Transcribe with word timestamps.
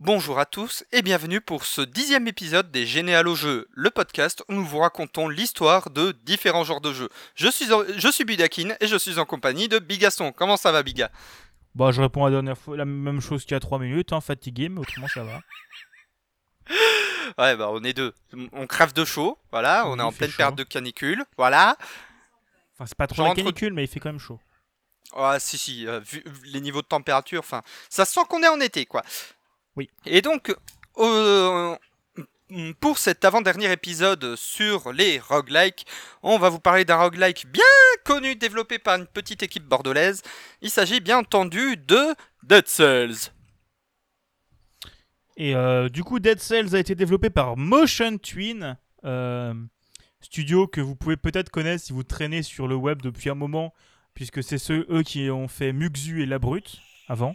Bonjour 0.00 0.38
à 0.38 0.46
tous 0.46 0.82
et 0.92 1.02
bienvenue 1.02 1.42
pour 1.42 1.66
ce 1.66 1.82
dixième 1.82 2.26
épisode 2.26 2.70
des 2.70 2.86
Généalo 2.86 3.34
Jeux, 3.34 3.68
le 3.72 3.90
podcast 3.90 4.42
où 4.48 4.54
nous 4.54 4.64
vous 4.64 4.78
racontons 4.78 5.28
l'histoire 5.28 5.90
de 5.90 6.12
différents 6.22 6.64
genres 6.64 6.80
de 6.80 6.92
jeux. 6.92 7.10
Je 7.34 7.48
suis, 7.48 7.70
en- 7.72 7.84
je 7.96 8.08
suis 8.10 8.24
Budakin 8.24 8.74
et 8.80 8.86
je 8.86 8.96
suis 8.96 9.18
en 9.18 9.26
compagnie 9.26 9.68
de 9.68 9.78
Bigaston. 9.78 10.32
Comment 10.32 10.56
ça 10.56 10.72
va 10.72 10.82
Biga? 10.82 11.10
Bah, 11.74 11.90
je 11.92 12.00
réponds 12.00 12.24
à 12.24 12.30
la 12.30 12.36
dernière 12.36 12.56
fois 12.56 12.76
la 12.78 12.86
même 12.86 13.20
chose 13.20 13.42
qu'il 13.44 13.52
y 13.52 13.56
a 13.56 13.60
3 13.60 13.78
minutes, 13.78 14.12
hein, 14.14 14.20
fatigué, 14.22 14.68
mais 14.70 14.80
autrement 14.80 15.08
ça 15.08 15.22
va. 15.24 15.40
Ouais 17.38 17.56
bah 17.56 17.68
on 17.70 17.82
est 17.84 17.92
deux. 17.92 18.12
On 18.52 18.66
crève 18.66 18.92
de 18.92 19.04
chaud, 19.04 19.38
voilà, 19.52 19.86
on 19.86 19.98
est 20.00 20.02
en 20.02 20.10
pleine 20.10 20.30
chaud. 20.30 20.36
période 20.36 20.56
de 20.56 20.64
canicule, 20.64 21.24
voilà. 21.36 21.76
Enfin, 22.74 22.86
c'est 22.86 22.96
pas 22.96 23.06
trop 23.06 23.22
la 23.22 23.34
canicule, 23.34 23.72
mais 23.72 23.84
il 23.84 23.86
fait 23.86 24.00
quand 24.00 24.08
même 24.08 24.18
chaud. 24.18 24.40
Ah 25.14 25.38
si 25.38 25.56
si, 25.56 25.86
euh, 25.86 26.00
vu 26.00 26.24
vu 26.26 26.48
les 26.48 26.60
niveaux 26.60 26.82
de 26.82 26.88
température, 26.88 27.38
enfin, 27.38 27.62
ça 27.88 28.04
sent 28.04 28.20
qu'on 28.28 28.42
est 28.42 28.48
en 28.48 28.58
été 28.60 28.84
quoi. 28.84 29.02
Oui. 29.80 29.88
Et 30.04 30.20
donc, 30.20 30.54
euh, 30.98 31.74
pour 32.80 32.98
cet 32.98 33.24
avant-dernier 33.24 33.72
épisode 33.72 34.36
sur 34.36 34.92
les 34.92 35.18
roguelikes, 35.18 35.86
on 36.22 36.38
va 36.38 36.50
vous 36.50 36.58
parler 36.58 36.84
d'un 36.84 36.96
roguelike 36.96 37.46
bien 37.46 37.62
connu, 38.04 38.36
développé 38.36 38.78
par 38.78 38.98
une 38.98 39.06
petite 39.06 39.42
équipe 39.42 39.64
bordelaise. 39.64 40.20
Il 40.60 40.68
s'agit 40.68 41.00
bien 41.00 41.20
entendu 41.20 41.78
de 41.78 42.14
Dead 42.42 42.68
Cells. 42.68 43.32
Et 45.38 45.54
euh, 45.54 45.88
du 45.88 46.04
coup, 46.04 46.18
Dead 46.18 46.40
Cells 46.40 46.76
a 46.76 46.78
été 46.78 46.94
développé 46.94 47.30
par 47.30 47.56
Motion 47.56 48.18
Twin, 48.18 48.76
euh, 49.06 49.54
studio 50.20 50.66
que 50.66 50.82
vous 50.82 50.94
pouvez 50.94 51.16
peut-être 51.16 51.48
connaître 51.48 51.82
si 51.82 51.94
vous 51.94 52.02
traînez 52.02 52.42
sur 52.42 52.68
le 52.68 52.74
web 52.74 53.00
depuis 53.00 53.30
un 53.30 53.34
moment, 53.34 53.72
puisque 54.12 54.42
c'est 54.42 54.58
ceux 54.58 54.86
eux 54.90 55.02
qui 55.02 55.30
ont 55.30 55.48
fait 55.48 55.72
Muxu 55.72 56.22
et 56.22 56.26
La 56.26 56.38
Brute 56.38 56.82
avant. 57.08 57.34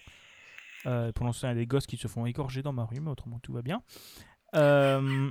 Euh, 0.85 1.11
pour 1.11 1.25
l'instant, 1.25 1.47
il 1.47 1.51
y 1.51 1.53
a 1.53 1.55
des 1.55 1.65
gosses 1.67 1.87
qui 1.87 1.97
se 1.97 2.07
font 2.07 2.25
égorger 2.25 2.61
dans 2.61 2.73
ma 2.73 2.85
rue, 2.85 2.99
mais 2.99 3.09
autrement 3.09 3.39
tout 3.39 3.53
va 3.53 3.61
bien. 3.61 3.81
Euh, 4.55 5.29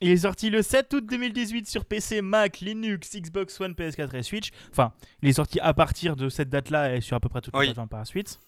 il 0.00 0.10
est 0.10 0.16
sorti 0.18 0.50
le 0.50 0.62
7 0.62 0.92
août 0.94 1.06
2018 1.06 1.68
sur 1.68 1.84
PC, 1.84 2.20
Mac, 2.20 2.60
Linux, 2.60 3.16
Xbox 3.16 3.58
One, 3.60 3.72
PS4 3.72 4.14
et 4.16 4.22
Switch. 4.22 4.50
Enfin, 4.70 4.92
il 5.22 5.28
est 5.28 5.32
sorti 5.34 5.58
à 5.60 5.72
partir 5.72 6.16
de 6.16 6.28
cette 6.28 6.50
date-là 6.50 6.94
et 6.96 7.00
sur 7.00 7.16
à 7.16 7.20
peu 7.20 7.28
près 7.28 7.40
toutes 7.40 7.54
les 7.54 7.60
Oui. 7.60 7.66
plateformes 7.66 7.88
par 7.88 8.00
la 8.00 8.04
suite. 8.04 8.38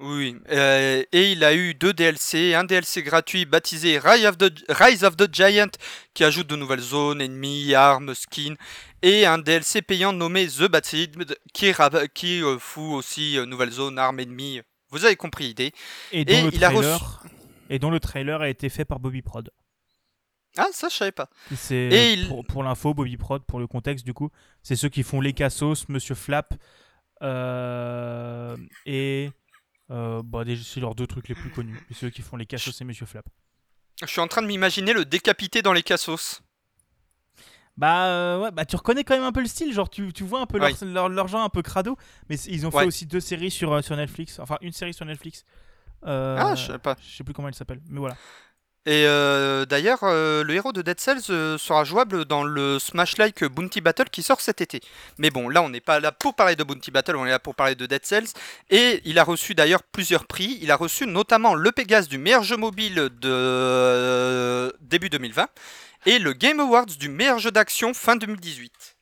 Oui, 0.00 0.36
euh, 0.50 1.04
et 1.12 1.30
il 1.30 1.44
a 1.44 1.54
eu 1.54 1.74
deux 1.74 1.92
DLC, 1.92 2.54
un 2.54 2.64
DLC 2.64 3.04
gratuit 3.04 3.44
baptisé 3.44 4.00
Rise 4.00 4.24
of, 4.26 4.36
the, 4.36 4.52
Rise 4.68 5.04
of 5.04 5.16
the 5.16 5.32
Giant 5.32 5.68
qui 6.12 6.24
ajoute 6.24 6.48
de 6.48 6.56
nouvelles 6.56 6.80
zones, 6.80 7.20
ennemis, 7.20 7.72
armes, 7.74 8.12
skins, 8.14 8.56
et 9.02 9.26
un 9.26 9.38
DLC 9.38 9.80
payant 9.80 10.12
nommé 10.12 10.48
The 10.48 10.64
Battlefield 10.68 11.36
qui, 11.54 11.72
qui 12.14 12.42
euh, 12.42 12.58
fout 12.58 12.94
aussi 12.94 13.38
euh, 13.38 13.46
nouvelles 13.46 13.70
zones, 13.70 13.96
armes, 13.96 14.18
ennemis. 14.18 14.62
Vous 14.92 15.04
avez 15.04 15.16
compris 15.16 15.44
l'idée. 15.48 15.72
Et 16.12 16.24
dont, 16.24 16.32
Et 16.34 16.42
le 16.42 16.54
il 16.54 16.64
a 16.64 16.68
trailer, 16.70 17.24
et 17.70 17.78
dont 17.80 17.90
le 17.90 17.98
trailer 17.98 18.40
a 18.42 18.48
été 18.48 18.68
fait 18.68 18.84
par 18.84 19.00
Bobby 19.00 19.22
Prod. 19.22 19.50
Ah, 20.58 20.66
ça 20.72 20.88
je 20.90 20.94
savais 20.96 21.12
pas. 21.12 21.28
C'est 21.56 21.74
Et 21.76 22.12
il- 22.12 22.28
pour, 22.28 22.44
pour 22.44 22.62
l'info, 22.62 22.92
Bobby 22.94 23.16
Prod, 23.16 23.42
pour 23.44 23.58
le 23.58 23.66
contexte 23.66 24.04
du 24.04 24.12
coup, 24.14 24.30
c'est 24.62 24.76
ceux 24.76 24.90
qui 24.90 25.02
font 25.02 25.20
les 25.20 25.32
cassos, 25.32 25.88
Monsieur 25.88 26.14
Flap, 26.14 26.54
euh, 27.22 28.56
et 28.86 29.30
euh, 29.90 30.22
bah, 30.24 30.44
déjà, 30.44 30.62
c'est 30.64 30.80
leurs 30.80 30.94
deux 30.94 31.06
trucs 31.06 31.28
les 31.28 31.34
plus 31.34 31.50
connus. 31.50 31.80
Et 31.90 31.94
ceux 31.94 32.10
qui 32.10 32.22
font 32.22 32.36
les 32.36 32.46
cassos, 32.46 32.74
c'est 32.76 32.84
Monsieur 32.84 33.06
Flap. 33.06 33.24
Je 34.02 34.06
suis 34.06 34.20
en 34.20 34.28
train 34.28 34.42
de 34.42 34.46
m'imaginer 34.46 34.92
le 34.92 35.04
décapité 35.04 35.62
dans 35.62 35.72
les 35.72 35.82
cassos. 35.82 36.42
Bah 37.78 38.04
euh, 38.06 38.38
ouais, 38.38 38.50
bah 38.50 38.64
tu 38.66 38.76
reconnais 38.76 39.02
quand 39.02 39.14
même 39.14 39.24
un 39.24 39.32
peu 39.32 39.40
le 39.40 39.46
style, 39.46 39.72
genre 39.72 39.88
tu, 39.88 40.12
tu 40.12 40.24
vois 40.24 40.40
un 40.40 40.46
peu 40.46 40.58
leur, 40.58 40.70
leur, 40.82 41.08
leur 41.08 41.28
genre 41.28 41.42
un 41.42 41.48
peu 41.48 41.62
crado, 41.62 41.96
mais 42.28 42.36
ils 42.46 42.66
ont 42.66 42.70
fait 42.70 42.78
Ouais. 42.78 42.86
aussi 42.86 43.06
deux 43.06 43.20
séries 43.20 43.50
sur, 43.50 43.72
euh, 43.72 43.80
sur 43.82 43.96
Netflix, 43.96 44.38
enfin 44.40 44.58
une 44.60 44.72
série 44.72 44.92
sur 44.92 45.06
Netflix. 45.06 45.44
Euh, 46.06 46.36
Ah, 46.38 46.54
je 46.54 46.66
savais 46.66 46.78
pas. 46.78 46.96
je 47.00 47.16
sais 47.16 47.24
plus 47.24 47.32
comment 47.32 47.48
elle 47.48 47.54
s'appelle, 47.54 47.80
mais 47.88 47.98
voilà. 47.98 48.14
Et 48.84 49.04
d'ailleurs, 49.68 50.00
le 50.02 50.50
héros 50.50 50.72
de 50.72 50.82
Dead 50.82 50.98
Cells 50.98 51.22
sera 51.22 51.84
jouable 51.84 52.24
dans 52.24 52.42
le 52.42 52.80
Smash 52.80 53.16
Like 53.16 53.44
Bounty 53.44 53.80
Battle 53.80 54.10
qui 54.10 54.24
sort 54.24 54.40
cet 54.40 54.60
été. 54.60 54.80
Mais 55.18 55.30
bon, 55.30 55.48
là, 55.48 55.62
on 55.62 55.68
n'est 55.70 55.80
pas 55.80 56.00
là 56.00 56.10
pour 56.10 56.34
parler 56.34 56.56
de 56.56 56.64
Bounty 56.64 56.90
Battle, 56.90 57.14
on 57.14 57.24
est 57.24 57.30
là 57.30 57.38
pour 57.38 57.54
parler 57.54 57.76
de 57.76 57.86
Dead 57.86 58.04
Cells. 58.04 58.26
Et 58.70 59.00
il 59.04 59.20
a 59.20 59.24
reçu 59.24 59.54
d'ailleurs 59.54 59.84
plusieurs 59.84 60.26
prix. 60.26 60.58
Il 60.62 60.72
a 60.72 60.76
reçu 60.76 61.06
notamment 61.06 61.54
le 61.54 61.70
Pégase 61.70 62.08
du 62.08 62.18
meilleur 62.18 62.42
jeu 62.42 62.56
mobile 62.56 63.08
de 63.20 64.74
début 64.80 65.08
2020 65.10 65.46
et 66.06 66.18
le 66.18 66.32
Game 66.32 66.60
Awards 66.60 66.86
du 66.86 67.08
meilleur 67.08 67.38
jeu 67.38 67.50
d'action 67.50 67.94
fin 67.94 68.16
2018. 68.16 68.96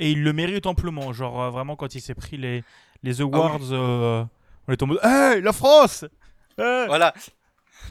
Et 0.00 0.12
il 0.12 0.22
le 0.22 0.32
mérite 0.32 0.66
amplement. 0.66 1.12
Genre, 1.12 1.40
euh, 1.42 1.50
vraiment, 1.50 1.76
quand 1.76 1.94
il 1.94 2.00
s'est 2.00 2.14
pris 2.14 2.36
les, 2.36 2.64
les 3.02 3.20
awards, 3.20 3.58
euh, 3.72 4.24
on 4.66 4.72
est 4.72 4.82
en 4.82 4.86
mode 4.86 5.00
Hey, 5.02 5.40
la 5.42 5.52
France 5.52 6.04
Hey 6.58 6.86
Voilà. 6.86 7.12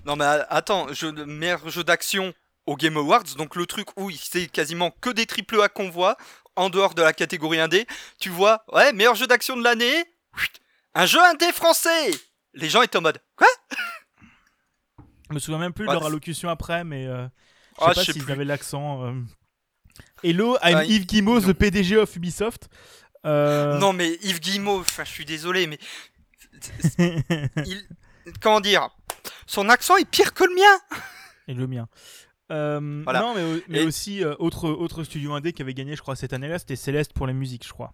Non 0.05 0.15
mais 0.15 0.25
a- 0.25 0.45
attends, 0.49 0.91
jeu 0.93 1.11
meilleur 1.25 1.67
jeu 1.69 1.83
d'action 1.83 2.33
au 2.65 2.75
Game 2.75 2.95
Awards, 2.97 3.23
donc 3.37 3.55
le 3.55 3.65
truc 3.65 3.87
où 3.99 4.11
c'est 4.11 4.47
quasiment 4.47 4.91
que 5.01 5.09
des 5.09 5.25
triple 5.25 5.59
A 5.61 5.69
qu'on 5.69 5.89
voit, 5.89 6.15
en 6.55 6.69
dehors 6.69 6.93
de 6.93 7.01
la 7.01 7.13
catégorie 7.13 7.59
indé, 7.59 7.87
tu 8.19 8.29
vois, 8.29 8.63
ouais, 8.71 8.93
meilleur 8.93 9.15
jeu 9.15 9.25
d'action 9.25 9.57
de 9.57 9.63
l'année, 9.63 10.03
un 10.93 11.05
jeu 11.07 11.19
indé 11.25 11.51
français 11.51 12.11
Les 12.53 12.69
gens 12.69 12.81
étaient 12.83 12.97
en 12.97 13.01
mode, 13.01 13.19
quoi? 13.35 13.47
Je 15.29 15.35
me 15.35 15.39
souviens 15.39 15.59
même 15.59 15.73
plus 15.73 15.85
de 15.85 15.89
Ouais, 15.89 15.95
leur 15.95 16.05
allocution 16.05 16.49
après, 16.49 16.83
mais 16.83 17.05
euh, 17.05 17.23
je 17.23 17.27
sais 17.27 17.85
Ah, 17.91 17.93
pas 17.93 18.03
sais 18.03 18.13
s'ils 18.13 18.23
plus. 18.23 18.31
avaient 18.33 18.45
l'accent. 18.45 19.05
euh. 19.05 19.13
Hello, 20.23 20.55
I'm 20.63 20.77
Ah, 20.77 20.85
Yves 20.85 21.05
Guimau, 21.05 21.39
the 21.41 21.53
PDG 21.53 21.97
of 21.97 22.15
Ubisoft. 22.15 22.69
Euh, 23.25 23.77
Non 23.79 23.91
mais 23.93 24.17
Yves 24.21 24.39
enfin 24.67 25.03
je 25.03 25.09
suis 25.11 25.25
désolé, 25.25 25.67
mais... 25.67 25.77
il- 27.65 27.87
Comment 28.41 28.61
dire 28.61 28.89
Son 29.45 29.69
accent 29.69 29.97
est 29.97 30.09
pire 30.09 30.33
que 30.33 30.43
le 30.43 30.55
mien 30.55 30.99
Et 31.47 31.53
le 31.53 31.67
mien. 31.67 31.87
Euh, 32.51 33.01
Voilà. 33.03 33.19
Non, 33.21 33.33
mais, 33.35 33.61
mais 33.67 33.81
Et- 33.83 33.85
aussi, 33.85 34.23
autre, 34.23 34.69
autre 34.69 35.03
studio 35.03 35.33
indé 35.33 35.51
qui 35.53 35.61
avait 35.61 35.73
gagné, 35.73 35.95
je 35.95 36.01
crois, 36.01 36.15
cette 36.15 36.33
année-là, 36.33 36.59
c'était 36.59 36.75
Céleste 36.75 37.13
pour 37.13 37.27
la 37.27 37.33
musique, 37.33 37.65
je 37.67 37.73
crois. 37.73 37.93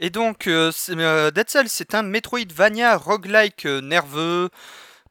Et 0.00 0.10
donc, 0.10 0.44
Dead 0.48 1.50
Cells, 1.50 1.68
c'est 1.68 1.92
un 1.96 2.04
Metroidvania 2.04 2.96
roguelike 2.96 3.64
nerveux. 3.64 4.48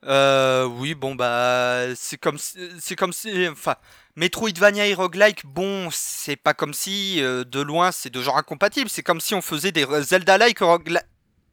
Euh, 0.05 0.65
oui, 0.65 0.95
bon, 0.95 1.15
bah, 1.15 1.95
c'est 1.95 2.17
comme 2.17 2.37
si, 2.37 2.57
c'est 2.79 2.95
comme 2.95 3.13
si, 3.13 3.47
enfin, 3.47 3.75
Metroidvania 4.15 4.85
et 4.87 4.93
roguelike, 4.93 5.45
bon, 5.45 5.89
c'est 5.91 6.35
pas 6.35 6.53
comme 6.53 6.73
si, 6.73 7.21
euh, 7.21 7.43
de 7.43 7.59
loin, 7.59 7.91
c'est 7.91 8.09
de 8.09 8.21
genre 8.21 8.37
incompatible. 8.37 8.89
C'est 8.89 9.03
comme 9.03 9.21
si 9.21 9.35
on 9.35 9.41
faisait 9.41 9.71
des 9.71 9.85
Zelda-like 10.03 10.59
roguelike. 10.59 11.03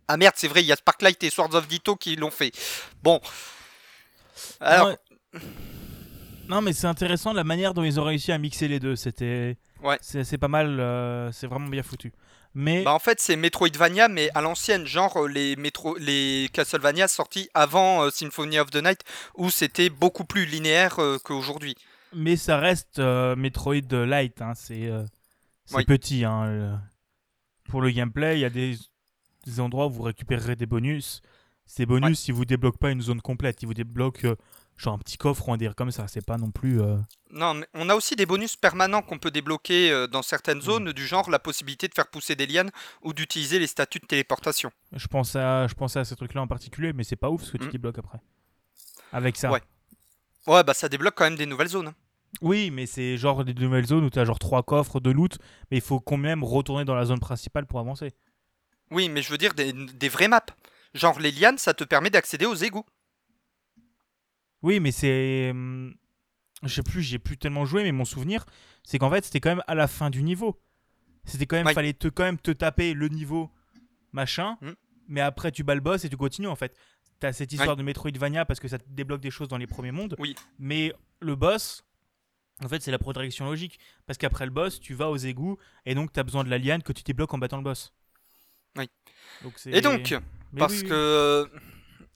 Ah 0.07 0.17
merde, 0.19 0.35
c'est 0.37 0.49
vrai, 0.49 0.63
il 0.63 0.67
y 0.67 0.73
a 0.73 0.77
Sparklight 0.77 1.23
et 1.25 1.31
Swords 1.31 1.55
of 1.55 1.67
Ditto 1.67 1.97
qui 1.97 2.17
l'ont 2.17 2.31
fait. 2.31 2.53
Bon. 3.03 3.21
Alors, 4.61 4.95
Non, 6.49 6.61
mais 6.61 6.73
c'est 6.73 6.87
intéressant 6.87 7.33
la 7.33 7.45
manière 7.45 7.75
dont 7.75 7.83
ils 7.85 7.99
ont 8.01 8.05
réussi 8.05 8.33
à 8.33 8.39
mixer 8.39 8.69
les 8.69 8.81
deux. 8.81 8.97
C'était. 8.97 9.57
Ouais. 9.83 9.99
C'est 10.01 10.39
pas 10.39 10.49
mal, 10.49 10.79
euh, 10.81 11.31
c'est 11.33 11.47
vraiment 11.47 11.69
bien 11.69 11.83
foutu. 11.83 12.13
Mais. 12.55 12.85
bah, 12.85 12.93
en 12.95 12.99
fait, 13.01 13.21
c'est 13.21 13.35
Metroidvania, 13.37 14.09
mais 14.09 14.31
à 14.35 14.41
l'ancienne, 14.41 14.87
genre 14.87 15.25
euh, 15.25 15.29
les, 15.29 15.57
Metro... 15.57 15.97
les 15.99 16.49
Castlevania 16.53 17.09
sortis 17.09 17.49
avant 17.53 18.05
euh, 18.05 18.11
Symphony 18.11 18.59
of 18.61 18.71
the 18.71 18.83
Night, 18.83 19.01
où 19.37 19.51
c'était 19.51 19.91
beaucoup 19.91 20.25
plus 20.25 20.47
linéaire 20.47 21.01
euh, 21.01 21.19
qu'aujourd'hui. 21.23 21.75
Mais 22.15 22.37
ça 22.37 22.59
reste 22.59 23.01
Metroid 23.01 23.93
Light, 24.07 24.41
hein, 24.41 24.53
c'est 24.55 24.89
c'est 25.65 25.77
Oui. 25.79 25.85
petit. 25.85 26.25
Hein, 26.25 26.47
le- 26.47 26.75
Pour 27.69 27.81
le 27.81 27.91
gameplay, 27.91 28.37
il 28.37 28.41
y 28.41 28.45
a 28.45 28.51
des, 28.51 28.79
des 29.47 29.59
endroits 29.61 29.87
où 29.87 29.91
vous 29.91 30.03
récupérerez 30.03 30.55
des 30.55 30.67
bonus. 30.67 31.23
Ces 31.67 31.87
bonus, 31.87 32.19
si 32.21 32.31
vous 32.33 32.45
débloquez 32.45 32.79
pas 32.79 32.91
une 32.91 33.01
zone 33.01 33.21
complète, 33.21 33.63
ils 33.63 33.67
vous 33.67 33.75
débloquent 33.75 34.27
euh, 34.29 34.37
genre 34.77 34.95
un 34.95 34.99
petit 34.99 35.17
coffre 35.17 35.49
ou 35.49 35.53
un 35.53 35.57
délire 35.57 35.75
comme 35.75 35.91
ça. 35.91 36.07
C'est 36.09 36.25
pas 36.25 36.37
non 36.37 36.51
plus. 36.51 36.81
euh, 36.81 36.97
Non, 37.31 37.55
mais 37.55 37.67
on 37.75 37.89
a 37.89 37.95
aussi 37.95 38.17
des 38.17 38.27
bonus 38.27 38.55
permanents 38.57 39.03
qu'on 39.03 39.19
peut 39.19 39.31
débloquer 39.31 39.91
euh, 39.91 40.07
dans 40.07 40.23
certaines 40.23 40.59
Mm. 40.59 40.63
zones, 40.63 40.93
du 40.93 41.07
genre 41.07 41.31
la 41.31 41.39
possibilité 41.39 41.89
de 41.89 41.95
faire 41.95 42.07
pousser 42.09 42.37
des 42.37 42.47
lianes 42.47 42.71
ou 43.03 43.13
d'utiliser 43.13 43.59
les 43.59 43.67
statuts 43.67 43.99
de 44.01 44.07
téléportation. 44.07 44.71
Je 44.93 45.07
pense 45.07 45.35
à, 45.37 45.67
je 45.67 45.75
pensais 45.75 45.99
à 45.99 46.05
ce 46.05 46.15
truc-là 46.15 46.43
en 46.43 46.47
particulier, 46.47 46.93
mais 46.93 47.03
c'est 47.05 47.17
pas 47.17 47.31
ouf 47.31 47.43
ce 47.45 47.53
que 47.53 47.59
tu 47.59 47.67
Mm. 47.69 47.73
débloques 47.73 47.99
après. 47.99 48.19
Avec 49.13 49.37
ça. 49.37 49.51
Ouais. 49.51 49.63
Ouais, 50.47 50.63
bah 50.63 50.75
ça 50.75 50.89
débloque 50.89 51.15
quand 51.17 51.25
même 51.25 51.37
des 51.37 51.47
nouvelles 51.47 51.69
zones. 51.69 51.89
hein. 51.89 51.95
Oui, 52.43 52.71
mais 52.71 52.85
c'est 52.87 53.17
genre 53.17 53.45
des 53.45 53.55
nouvelles 53.55 53.87
zones 53.87 54.05
où 54.05 54.11
tu 54.11 54.19
as 54.19 54.25
genre 54.25 54.39
trois 54.41 54.63
coffres 54.65 54.99
de 55.01 55.11
loot, 55.11 55.39
mais 55.71 55.79
il 55.79 55.81
faut 55.83 56.01
quand 56.01 56.17
même 56.17 56.43
retourner 56.45 56.85
dans 56.85 56.95
la 56.97 57.05
zone 57.07 57.21
principale 57.21 57.65
pour 57.65 57.79
avancer. 57.81 58.13
Oui, 58.91 59.09
mais 59.09 59.23
je 59.23 59.31
veux 59.31 59.39
dire 59.39 59.55
des, 59.55 59.73
des 59.73 60.09
vraies 60.09 60.29
maps. 60.29 60.45
Genre 60.95 61.19
les 61.21 61.31
lianes, 61.33 61.59
ça 61.59 61.75
te 61.75 61.85
permet 61.85 62.11
d'accéder 62.11 62.47
aux 62.47 62.55
égouts. 62.55 62.85
Oui, 64.63 64.81
mais 64.81 64.93
c'est. 64.93 65.51
hum, 65.51 65.95
Je 66.63 66.69
sais 66.75 66.83
plus, 66.83 67.03
j'ai 67.03 67.19
plus 67.19 67.37
tellement 67.37 67.67
joué, 67.67 67.83
mais 67.83 67.93
mon 67.93 68.05
souvenir, 68.05 68.47
c'est 68.85 68.99
qu'en 68.99 69.11
fait, 69.11 69.25
c'était 69.25 69.41
quand 69.41 69.51
même 69.51 69.65
à 69.67 69.75
la 69.75 69.87
fin 69.89 70.09
du 70.11 70.23
niveau. 70.23 70.61
C'était 71.25 71.47
quand 71.47 71.57
même. 71.57 71.67
Ouais. 71.67 71.75
Fallait 71.75 71.93
te, 71.93 72.09
quand 72.09 72.25
même 72.25 72.39
te 72.39 72.51
taper 72.51 72.95
le 72.95 73.09
niveau 73.09 73.51
machin, 74.13 74.57
Mm. 74.61 74.71
mais 75.09 75.21
après, 75.21 75.51
tu 75.53 75.65
bats 75.65 75.75
le 75.75 75.81
boss 75.81 76.05
et 76.05 76.09
tu 76.09 76.17
continues 76.17 76.49
en 76.49 76.57
fait. 76.57 76.77
T'as 77.21 77.33
cette 77.33 77.53
histoire 77.53 77.77
de 77.77 77.83
Metroidvania 77.83 78.45
parce 78.45 78.61
que 78.61 78.69
ça 78.69 78.79
te 78.79 78.85
débloque 78.89 79.21
des 79.21 79.31
choses 79.31 79.49
dans 79.49 79.57
les 79.57 79.67
premiers 79.67 79.93
mondes. 79.93 80.15
Oui. 80.19 80.35
Mais 80.59 80.93
le 81.21 81.37
boss, 81.37 81.85
en 82.63 82.69
fait, 82.69 82.83
c'est 82.83 82.91
la 82.91 82.99
progression 82.99 83.47
logique. 83.47 83.79
Parce 84.07 84.19
qu'après 84.19 84.45
le 84.45 84.51
boss, 84.51 84.81
tu 84.81 84.95
vas 84.95 85.11
aux 85.11 85.17
égouts 85.17 85.57
et 85.87 85.95
donc 85.95 86.13
tu 86.13 86.21
as 86.21 86.23
besoin 86.23 86.45
de 86.45 86.51
la 86.51 86.59
liane 86.59 86.83
que 86.83 86.93
tu 86.93 87.03
débloques 87.03 87.33
en 87.33 87.39
battant 87.39 87.57
le 87.57 87.63
boss. 87.63 87.93
Oui. 88.77 88.91
Donc 89.43 89.55
Et 89.67 89.81
donc, 89.81 90.15
Mais 90.55 90.61
parce 90.61 90.75
oui, 90.75 90.83
oui. 90.85 90.89
que 90.89 91.49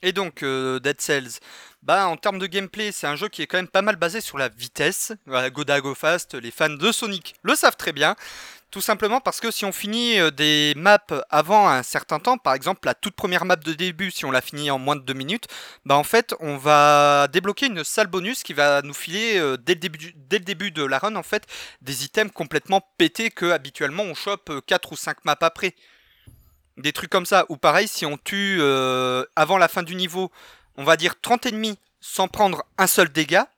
Et 0.03 0.13
donc, 0.13 0.43
euh, 0.43 0.79
Dead 0.79 1.01
Cells, 1.01 1.41
bah, 1.83 2.07
en 2.07 2.17
termes 2.17 2.39
de 2.39 2.47
gameplay, 2.47 2.93
c'est 2.93 3.07
un 3.07 3.17
jeu 3.17 3.29
qui 3.29 3.43
est 3.43 3.47
quand 3.47 3.59
même 3.59 3.69
pas 3.69 3.83
mal 3.83 3.97
basé 3.97 4.21
sur 4.21 4.39
la 4.39 4.49
vitesse. 4.49 5.13
Voilà, 5.27 5.51
Goda 5.51 5.81
Go 5.81 5.95
Fast, 5.95 6.35
les 6.35 6.51
fans 6.51 6.69
de 6.69 6.93
Sonic 6.93 7.35
le 7.43 7.55
savent 7.55 7.77
très 7.77 7.93
bien. 7.93 8.17
Tout 8.71 8.83
simplement 8.83 9.23
parce 9.23 9.41
que 9.41 9.51
si 9.51 9.65
on 9.65 9.73
finit 9.73 10.19
euh, 10.19 10.31
des 10.31 10.75
maps 10.77 10.99
avant 11.31 11.69
un 11.69 11.83
certain 11.83 12.19
temps, 12.19 12.37
par 12.37 12.53
exemple 12.53 12.87
la 12.87 12.93
toute 12.93 13.15
première 13.15 13.47
map 13.47 13.57
de 13.57 13.73
début, 13.73 14.11
si 14.11 14.27
on 14.27 14.31
la 14.31 14.43
finit 14.43 14.71
en 14.71 14.79
moins 14.79 14.95
de 14.95 15.01
2 15.01 15.15
minutes, 15.15 15.47
bah 15.87 15.97
en 15.97 16.05
fait 16.05 16.35
on 16.41 16.59
va 16.59 17.29
débloquer 17.29 17.67
une 17.67 17.83
salle 17.83 18.09
bonus 18.09 18.43
qui 18.43 18.53
va 18.53 18.83
nous 18.83 18.93
filer 18.93 19.39
euh, 19.39 19.57
dès, 19.57 19.73
le 19.73 19.81
début, 19.81 20.13
dès 20.17 20.39
le 20.39 20.45
début 20.45 20.71
de 20.71 20.85
la 20.85 20.99
run 20.99 21.17
en 21.17 21.23
fait 21.23 21.45
des 21.81 22.05
items 22.05 22.31
complètement 22.31 22.83
pétés 22.99 23.31
que 23.31 23.51
habituellement 23.53 24.03
on 24.03 24.15
chope 24.15 24.53
4 24.67 24.93
ou 24.93 24.97
5 24.97 25.25
maps 25.25 25.39
après. 25.41 25.75
Des 26.79 26.93
trucs 26.93 27.11
comme 27.11 27.27
ça. 27.27 27.45
Ou 27.49 27.57
pareil, 27.57 27.89
si 27.89 28.07
on 28.07 28.17
tue 28.17 28.59
euh, 28.61 29.25
avant 29.37 29.59
la 29.59 29.69
fin 29.69 29.83
du 29.83 29.95
niveau, 29.95 30.31
on 30.77 30.85
va 30.85 30.97
dire 30.97 31.21
30 31.21 31.47
ennemis 31.47 31.79
sans 32.01 32.29
prendre 32.29 32.65
un 32.79 32.87
seul 32.87 33.09
dégât, 33.09 33.49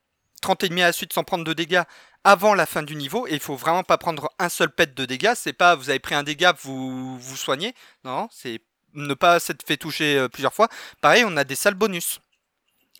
30 0.42 0.64
ennemis 0.64 0.82
à 0.82 0.86
la 0.86 0.92
suite 0.92 1.12
sans 1.12 1.22
prendre 1.22 1.44
de 1.44 1.52
dégâts 1.52 1.82
avant 2.24 2.54
la 2.54 2.66
fin 2.66 2.82
du 2.82 2.96
niveau, 2.96 3.26
et 3.26 3.32
il 3.32 3.40
faut 3.40 3.56
vraiment 3.56 3.82
pas 3.82 3.98
prendre 3.98 4.30
un 4.38 4.48
seul 4.48 4.70
pet 4.70 4.94
de 4.94 5.04
dégâts, 5.04 5.32
c'est 5.34 5.52
pas 5.52 5.74
vous 5.74 5.88
avez 5.88 5.98
pris 6.00 6.14
un 6.14 6.22
dégât, 6.22 6.54
vous 6.62 7.18
vous 7.18 7.36
soignez, 7.36 7.74
non, 8.04 8.28
c'est 8.30 8.60
ne 8.94 9.14
pas 9.14 9.40
s'être 9.40 9.66
fait 9.66 9.76
toucher 9.76 10.18
euh, 10.18 10.28
plusieurs 10.28 10.52
fois. 10.52 10.68
Pareil, 11.00 11.24
on 11.26 11.36
a 11.36 11.44
des 11.44 11.54
salles 11.54 11.74
bonus 11.74 12.20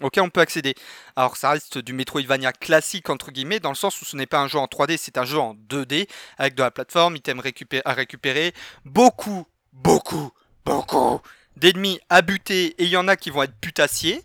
auxquelles 0.01 0.23
on 0.23 0.31
peut 0.31 0.41
accéder. 0.41 0.75
Alors 1.17 1.37
ça 1.37 1.51
reste 1.51 1.79
du 1.79 1.93
Metroidvania 1.93 2.53
classique 2.53 3.11
entre 3.11 3.31
guillemets, 3.31 3.61
dans 3.61 3.71
le 3.71 3.75
sens 3.75 4.01
où 4.01 4.05
ce 4.05 4.17
n'est 4.17 4.27
pas 4.27 4.41
un 4.41 4.49
jeu 4.49 4.59
en 4.59 4.67
3D, 4.67 4.97
c'est 4.97 5.19
un 5.19 5.25
jeu 5.25 5.39
en 5.39 5.55
2D, 5.55 6.09
avec 6.39 6.55
de 6.55 6.63
la 6.63 6.71
plateforme, 6.71 7.17
items 7.17 7.45
à 7.85 7.93
récupérer, 7.93 8.55
beaucoup, 8.85 9.47
beaucoup, 9.73 10.31
beaucoup 10.65 11.21
d'ennemis 11.57 12.01
à 12.09 12.23
buter, 12.23 12.75
et 12.81 12.85
il 12.85 12.89
y 12.91 12.97
en 12.97 13.09
a 13.09 13.17
qui 13.17 13.31
vont 13.31 13.43
être 13.43 13.55
putassiers. 13.61 14.23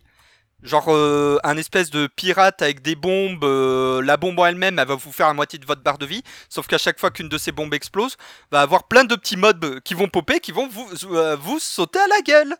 Genre 0.63 0.86
euh, 0.89 1.38
un 1.44 1.57
espèce 1.57 1.92
de 1.92 2.07
pirate 2.07 2.62
avec 2.63 2.81
des 2.81 2.95
bombes, 2.95 3.44
euh, 3.44 4.01
la 4.01 4.18
bombe 4.18 4.39
en 4.39 4.47
elle-même, 4.47 4.80
elle 4.80 4.88
va 4.88 4.95
vous 4.95 5.12
faire 5.12 5.27
la 5.27 5.33
moitié 5.36 5.59
de 5.59 5.65
votre 5.65 5.83
barre 5.83 6.00
de 6.00 6.07
vie, 6.07 6.24
sauf 6.50 6.65
qu'à 6.65 6.80
chaque 6.80 7.00
fois 7.00 7.12
qu'une 7.12 7.30
de 7.30 7.38
ces 7.38 7.51
bombes 7.51 7.74
explose, 7.74 8.18
va 8.51 8.62
avoir 8.62 8.88
plein 8.88 9.03
de 9.03 9.15
petits 9.15 9.38
mobs 9.38 9.80
qui 9.81 9.94
vont 9.94 10.07
popper, 10.07 10.39
qui 10.39 10.51
vont 10.51 10.68
vous, 10.68 10.89
euh, 11.13 11.36
vous 11.36 11.59
sauter 11.59 12.00
à 12.00 12.07
la 12.07 12.21
gueule. 12.21 12.56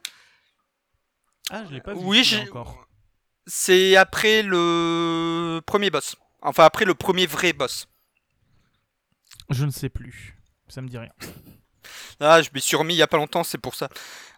Ah, 1.50 1.64
je 1.68 1.74
l'ai 1.74 1.82
pas 1.82 1.94
vu 1.94 2.00
Oui, 2.04 2.24
j'ai- 2.24 2.42
encore. 2.42 2.86
C'est 3.48 3.96
après 3.96 4.44
le 4.44 5.62
premier 5.66 5.90
boss. 5.90 6.16
Enfin, 6.42 6.64
après 6.66 6.86
le 6.86 6.94
premier 6.94 7.26
vrai 7.26 7.54
boss. 7.54 7.88
Je 9.50 9.66
ne 9.66 9.72
sais 9.72 9.90
plus. 9.90 10.36
Ça 10.68 10.82
me 10.82 10.88
dit 10.88 10.98
rien. 10.98 11.12
Ah, 12.20 12.42
je 12.42 12.50
m'y 12.54 12.62
suis 12.62 12.76
remis 12.76 12.94
il 12.94 12.98
y 12.98 13.04
a 13.04 13.08
pas 13.08 13.18
longtemps, 13.18 13.44
c'est 13.44 13.58
pour 13.58 13.76
ça. 13.76 13.90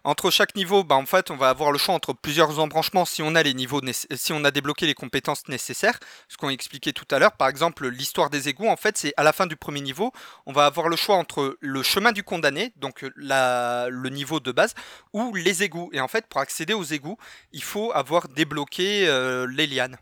Entre 0.04 0.30
chaque 0.30 0.54
niveau, 0.54 0.84
bah, 0.84 0.94
en 0.94 1.06
fait, 1.06 1.30
on 1.30 1.36
va 1.36 1.50
avoir 1.50 1.72
le 1.72 1.78
choix 1.78 1.94
entre 1.94 2.12
plusieurs 2.12 2.58
embranchements 2.60 3.04
si 3.04 3.22
on 3.22 3.34
a 3.34 3.42
les 3.42 3.54
niveaux, 3.54 3.80
si 3.92 4.32
on 4.32 4.44
a 4.44 4.50
débloqué 4.50 4.86
les 4.86 4.94
compétences 4.94 5.46
nécessaires. 5.48 5.98
Ce 6.28 6.36
qu'on 6.36 6.48
expliquait 6.48 6.92
tout 6.92 7.06
à 7.10 7.18
l'heure, 7.18 7.32
par 7.32 7.48
exemple, 7.48 7.88
l'histoire 7.88 8.30
des 8.30 8.48
égouts, 8.48 8.68
en 8.68 8.76
fait, 8.76 8.96
c'est 8.96 9.12
à 9.16 9.22
la 9.22 9.32
fin 9.32 9.46
du 9.46 9.56
premier 9.56 9.80
niveau, 9.80 10.12
on 10.46 10.52
va 10.52 10.66
avoir 10.66 10.88
le 10.88 10.96
choix 10.96 11.16
entre 11.16 11.58
le 11.60 11.82
chemin 11.82 12.12
du 12.12 12.22
condamné, 12.22 12.72
donc 12.76 13.04
la, 13.16 13.88
le 13.90 14.08
niveau 14.08 14.40
de 14.40 14.52
base, 14.52 14.74
ou 15.12 15.34
les 15.34 15.62
égouts. 15.62 15.90
Et 15.92 16.00
en 16.00 16.08
fait, 16.08 16.26
pour 16.26 16.40
accéder 16.40 16.74
aux 16.74 16.84
égouts, 16.84 17.18
il 17.52 17.62
faut 17.62 17.92
avoir 17.92 18.28
débloqué 18.28 19.06
euh, 19.08 19.46
les 19.46 19.66
lianes. 19.66 19.98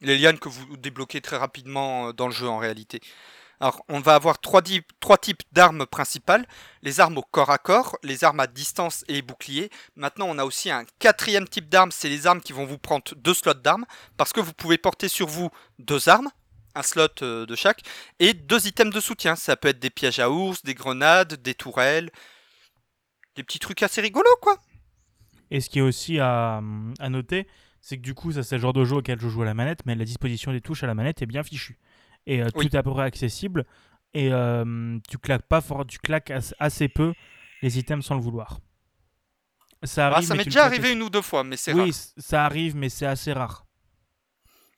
Les 0.00 0.18
lianes 0.18 0.38
que 0.38 0.48
vous 0.48 0.76
débloquez 0.76 1.20
très 1.20 1.38
rapidement 1.38 2.08
euh, 2.08 2.12
dans 2.12 2.26
le 2.26 2.32
jeu 2.32 2.48
en 2.48 2.58
réalité. 2.58 3.00
Alors, 3.60 3.84
on 3.88 4.00
va 4.00 4.14
avoir 4.14 4.40
trois, 4.40 4.62
types 4.62 5.42
d'armes 5.52 5.86
principales 5.86 6.46
les 6.82 7.00
armes 7.00 7.18
au 7.18 7.22
corps 7.22 7.50
à 7.50 7.58
corps, 7.58 7.96
les 8.02 8.24
armes 8.24 8.40
à 8.40 8.46
distance 8.46 9.04
et 9.08 9.14
les 9.14 9.22
boucliers. 9.22 9.70
Maintenant, 9.96 10.26
on 10.28 10.38
a 10.38 10.44
aussi 10.44 10.70
un 10.70 10.84
quatrième 10.98 11.48
type 11.48 11.68
d'armes, 11.68 11.92
c'est 11.92 12.08
les 12.08 12.26
armes 12.26 12.40
qui 12.40 12.52
vont 12.52 12.66
vous 12.66 12.78
prendre 12.78 13.04
deux 13.16 13.34
slots 13.34 13.54
d'armes, 13.54 13.86
parce 14.16 14.32
que 14.32 14.40
vous 14.40 14.52
pouvez 14.52 14.76
porter 14.76 15.08
sur 15.08 15.26
vous 15.26 15.50
deux 15.78 16.08
armes, 16.08 16.30
un 16.74 16.82
slot 16.82 17.08
euh, 17.22 17.46
de 17.46 17.54
chaque, 17.54 17.82
et 18.18 18.34
deux 18.34 18.66
items 18.66 18.94
de 18.94 19.00
soutien. 19.00 19.36
Ça 19.36 19.56
peut 19.56 19.68
être 19.68 19.78
des 19.78 19.90
pièges 19.90 20.18
à 20.18 20.30
ours, 20.30 20.62
des 20.62 20.74
grenades, 20.74 21.34
des 21.34 21.54
tourelles, 21.54 22.10
des 23.36 23.42
petits 23.42 23.60
trucs 23.60 23.82
assez 23.82 24.00
rigolos, 24.00 24.36
quoi. 24.40 24.58
Et 25.50 25.60
ce 25.60 25.70
qui 25.70 25.78
est 25.78 25.82
aussi 25.82 26.18
à, 26.18 26.60
à 26.98 27.08
noter, 27.08 27.46
c'est 27.80 27.98
que 27.98 28.02
du 28.02 28.14
coup, 28.14 28.32
ça 28.32 28.42
c'est 28.42 28.56
le 28.56 28.62
genre 28.62 28.72
de 28.72 28.84
jeu 28.84 28.96
auquel 28.96 29.20
je 29.20 29.28
joue 29.28 29.42
à 29.42 29.44
la 29.44 29.54
manette, 29.54 29.80
mais 29.86 29.94
la 29.94 30.04
disposition 30.04 30.52
des 30.52 30.60
touches 30.60 30.82
à 30.82 30.86
la 30.86 30.94
manette 30.94 31.22
est 31.22 31.26
bien 31.26 31.42
fichue. 31.42 31.78
Et 32.26 32.42
euh, 32.42 32.48
Oui. 32.54 32.66
tout 32.68 32.74
est 32.74 32.78
à 32.78 32.82
peu 32.82 32.90
près 32.92 33.02
accessible. 33.04 33.64
Et 34.14 34.32
euh, 34.32 34.98
tu 35.08 35.18
claques 35.18 35.46
pas 35.48 35.60
fort, 35.60 35.84
tu 35.86 35.98
claques 35.98 36.30
as- 36.30 36.54
assez 36.58 36.88
peu 36.88 37.14
les 37.62 37.78
items 37.78 38.04
sans 38.04 38.14
le 38.14 38.20
vouloir. 38.20 38.60
Ça 39.82 40.06
Ah, 40.08 40.12
arrive. 40.14 40.28
ça 40.28 40.34
m'est 40.34 40.44
déjà 40.44 40.64
arrivé 40.64 40.92
une 40.92 41.02
ou 41.02 41.10
deux 41.10 41.20
fois, 41.22 41.44
mais 41.44 41.56
c'est 41.56 41.72
Oui, 41.72 41.80
rare. 41.80 41.92
c- 41.92 42.10
ça 42.16 42.44
arrive, 42.46 42.76
mais 42.76 42.88
c'est 42.88 43.06
assez 43.06 43.32
rare. 43.32 43.66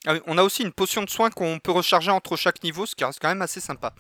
Ah 0.06 0.14
oui, 0.14 0.20
on 0.26 0.38
a 0.38 0.42
aussi 0.42 0.62
une 0.62 0.72
potion 0.72 1.02
de 1.02 1.10
soin 1.10 1.30
qu'on 1.30 1.58
peut 1.58 1.70
recharger 1.72 2.10
entre 2.10 2.36
chaque 2.36 2.62
niveau, 2.62 2.86
ce 2.86 2.94
qui 2.94 3.04
reste 3.04 3.18
quand 3.20 3.28
même 3.28 3.42
assez 3.42 3.60
sympa. 3.60 3.92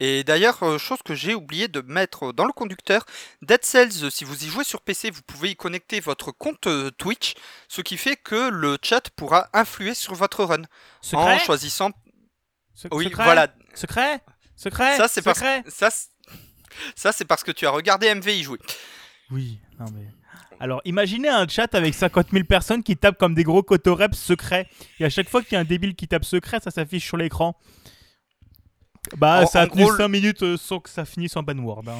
Et 0.00 0.24
d'ailleurs, 0.24 0.60
euh, 0.64 0.78
chose 0.78 0.98
que 1.04 1.14
j'ai 1.14 1.34
oublié 1.34 1.68
de 1.68 1.80
mettre 1.80 2.32
dans 2.32 2.44
le 2.46 2.52
conducteur, 2.52 3.04
Dead 3.42 3.64
Cells, 3.64 4.10
si 4.10 4.24
vous 4.24 4.44
y 4.44 4.48
jouez 4.48 4.64
sur 4.64 4.80
PC, 4.80 5.10
vous 5.10 5.22
pouvez 5.22 5.50
y 5.50 5.56
connecter 5.56 6.00
votre 6.00 6.32
compte 6.32 6.66
Twitch, 6.98 7.34
ce 7.68 7.82
qui 7.82 7.96
fait 7.96 8.16
que 8.16 8.50
le 8.50 8.78
chat 8.82 9.10
pourra 9.10 9.48
influer 9.52 9.94
sur 9.94 10.14
votre 10.14 10.42
run 10.44 10.62
Secret 11.02 11.34
en 11.34 11.38
choisissant. 11.38 11.90
Se- 12.74 12.88
Oui, 12.92 13.04
secret 13.04 13.24
voilà. 13.24 13.48
Secret 13.74 14.20
Secret 14.56 14.96
Ça, 14.96 15.08
c'est 15.08 15.22
parce... 15.22 15.38
Ça, 15.68 15.90
c'est- 15.90 16.08
ça, 16.96 17.12
c'est 17.12 17.24
parce 17.24 17.42
que 17.44 17.50
tu 17.52 17.66
as 17.66 17.70
regardé 17.70 18.12
MV 18.14 18.26
y 18.34 18.42
jouer. 18.42 18.58
Oui, 19.30 19.58
non 19.78 19.86
mais. 19.94 20.06
Alors, 20.60 20.80
imaginez 20.84 21.28
un 21.28 21.46
chat 21.48 21.74
avec 21.74 21.92
50 21.94 22.30
000 22.30 22.44
personnes 22.44 22.82
qui 22.84 22.96
tapent 22.96 23.18
comme 23.18 23.34
des 23.34 23.42
gros 23.44 23.62
cotoreps 23.62 24.16
secrets. 24.16 24.68
Et 25.00 25.04
à 25.04 25.10
chaque 25.10 25.28
fois 25.28 25.42
qu'il 25.42 25.52
y 25.54 25.56
a 25.56 25.60
un 25.60 25.64
débile 25.64 25.94
qui 25.96 26.06
tape 26.06 26.24
secret, 26.24 26.60
ça 26.62 26.70
s'affiche 26.70 27.04
sur 27.04 27.16
l'écran. 27.16 27.58
Bah, 29.16 29.40
En- 29.42 29.46
ça 29.46 29.62
a 29.62 29.64
en 29.64 29.68
tenu 29.68 29.82
gros, 29.84 29.96
5 29.96 30.08
minutes 30.08 30.42
euh, 30.44 30.56
sans 30.56 30.78
que 30.78 30.88
ça 30.88 31.04
finisse 31.04 31.36
en 31.36 31.42
banward. 31.42 31.88
hein. 31.88 31.96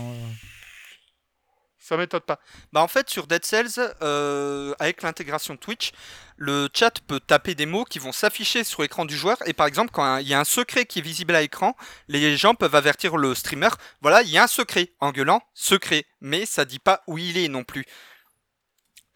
Ça 1.82 1.96
m'étonne 1.96 2.20
pas. 2.20 2.38
Bah 2.72 2.80
en 2.80 2.86
fait 2.86 3.10
sur 3.10 3.26
Dead 3.26 3.44
Cells, 3.44 3.94
euh, 4.02 4.72
avec 4.78 5.02
l'intégration 5.02 5.56
Twitch, 5.56 5.90
le 6.36 6.68
chat 6.72 6.92
peut 7.08 7.18
taper 7.18 7.56
des 7.56 7.66
mots 7.66 7.84
qui 7.84 7.98
vont 7.98 8.12
s'afficher 8.12 8.62
sur 8.62 8.82
l'écran 8.82 9.04
du 9.04 9.16
joueur 9.16 9.36
et 9.46 9.52
par 9.52 9.66
exemple 9.66 9.90
quand 9.92 10.18
il 10.18 10.28
y 10.28 10.32
a 10.32 10.38
un 10.38 10.44
secret 10.44 10.86
qui 10.86 11.00
est 11.00 11.02
visible 11.02 11.34
à 11.34 11.40
l'écran, 11.40 11.76
les 12.06 12.36
gens 12.36 12.54
peuvent 12.54 12.76
avertir 12.76 13.16
le 13.16 13.34
streamer, 13.34 13.70
voilà 14.00 14.22
il 14.22 14.30
y 14.30 14.38
a 14.38 14.44
un 14.44 14.46
secret, 14.46 14.92
en 15.00 15.10
gueulant 15.10 15.42
secret, 15.54 16.04
mais 16.20 16.46
ça 16.46 16.64
dit 16.64 16.78
pas 16.78 17.02
où 17.08 17.18
il 17.18 17.36
est 17.36 17.48
non 17.48 17.64
plus. 17.64 17.84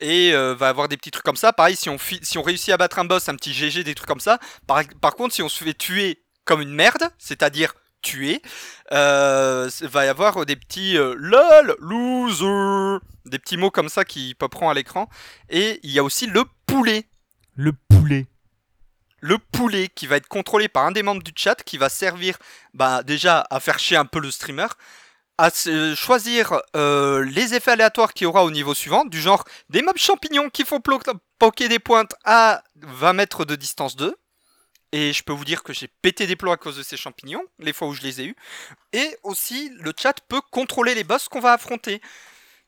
Et 0.01 0.35
euh, 0.35 0.57
va 0.57 0.69
avoir 0.69 0.89
des 0.89 0.97
petits 0.97 1.13
trucs 1.13 1.25
comme 1.25 1.37
ça. 1.37 1.53
Pareil 1.53 1.77
si 1.77 1.89
on, 1.89 1.99
si 1.99 2.37
on 2.37 2.43
réussit 2.43 2.75
à 2.75 2.77
battre 2.77 2.99
un 2.99 3.05
boss, 3.05 3.29
un 3.29 3.37
petit 3.37 3.55
GG, 3.55 3.85
des 3.85 3.95
trucs 3.95 4.09
comme 4.09 4.19
ça. 4.19 4.41
Par 4.67 5.15
contre 5.15 5.33
si 5.33 5.43
on 5.43 5.49
se 5.49 5.63
fait 5.63 5.73
tuer 5.73 6.25
comme 6.45 6.61
une 6.61 6.75
merde, 6.75 7.11
c'est-à-dire 7.17 7.75
tuer, 8.07 8.41
euh, 8.93 9.69
va 9.83 10.05
y 10.07 10.09
avoir 10.09 10.47
des 10.47 10.57
petits 10.57 10.97
euh, 10.97 11.15
lol, 11.19 11.77
loser, 11.81 12.99
des 13.25 13.39
petits 13.39 13.57
mots 13.57 13.73
comme 13.73 13.89
ça 13.89 14.05
qui 14.05 14.35
popperont 14.35 14.71
à 14.71 14.75
l'écran. 14.75 15.09
Et 15.51 15.81
il 15.83 15.91
y 15.91 15.99
a 15.99 16.05
aussi 16.05 16.27
le 16.27 16.45
poulet. 16.67 17.07
Le 17.55 17.73
poulet. 17.73 18.27
Le 19.21 19.39
poulet 19.39 19.89
qui 19.89 20.07
va 20.07 20.17
être 20.17 20.29
contrôlé 20.29 20.69
par 20.69 20.87
un 20.87 20.93
des 20.93 21.03
membres 21.03 21.23
du 21.23 21.33
chat 21.35 21.57
qui 21.65 21.79
va 21.79 21.89
servir 21.89 22.39
bah, 22.75 23.03
déjà 23.03 23.45
à 23.51 23.59
faire 23.59 23.79
chier 23.79 23.97
un 23.97 24.05
peu 24.05 24.21
le 24.21 24.31
streamer, 24.31 24.69
à 25.39 25.51
choisir 25.97 26.61
euh, 26.77 27.25
les 27.25 27.55
effets 27.55 27.73
aléatoires 27.73 28.15
qu'il 28.15 28.27
y 28.27 28.29
aura 28.29 28.45
au 28.45 28.53
niveau 28.53 28.75
suivant, 28.75 29.05
du 29.05 29.21
genre 29.21 29.45
des 29.69 29.83
mobs 29.83 29.99
champignons 29.99 30.49
qui 30.49 30.65
font 30.65 30.81
poker 30.81 31.69
des 31.69 31.79
pointes 31.81 32.15
à 32.25 32.63
20 32.77 33.15
mètres 33.15 33.45
de 33.45 33.57
distance 33.57 33.97
d'eux. 33.97 34.15
Et 34.99 35.13
je 35.13 35.23
peux 35.23 35.35
vous 35.35 35.45
dire 35.45 35.63
que 35.63 35.75
j'ai 35.75 35.89
pété 36.01 36.27
des 36.27 36.37
plombs 36.37 36.53
à 36.53 36.57
cause 36.57 36.79
de 36.79 36.83
ces 36.83 36.97
champignons, 36.97 37.45
les 37.59 37.75
fois 37.75 37.87
où 37.87 37.93
je 37.93 38.01
les 38.01 38.23
ai 38.23 38.25
eus. 38.25 38.37
Et 38.95 39.15
aussi, 39.25 39.71
le 39.79 39.93
chat 39.95 40.15
peut 40.27 40.41
contrôler 40.51 40.95
les 40.95 41.05
boss 41.05 41.29
qu'on 41.29 41.41
va 41.41 41.53
affronter. 41.53 42.01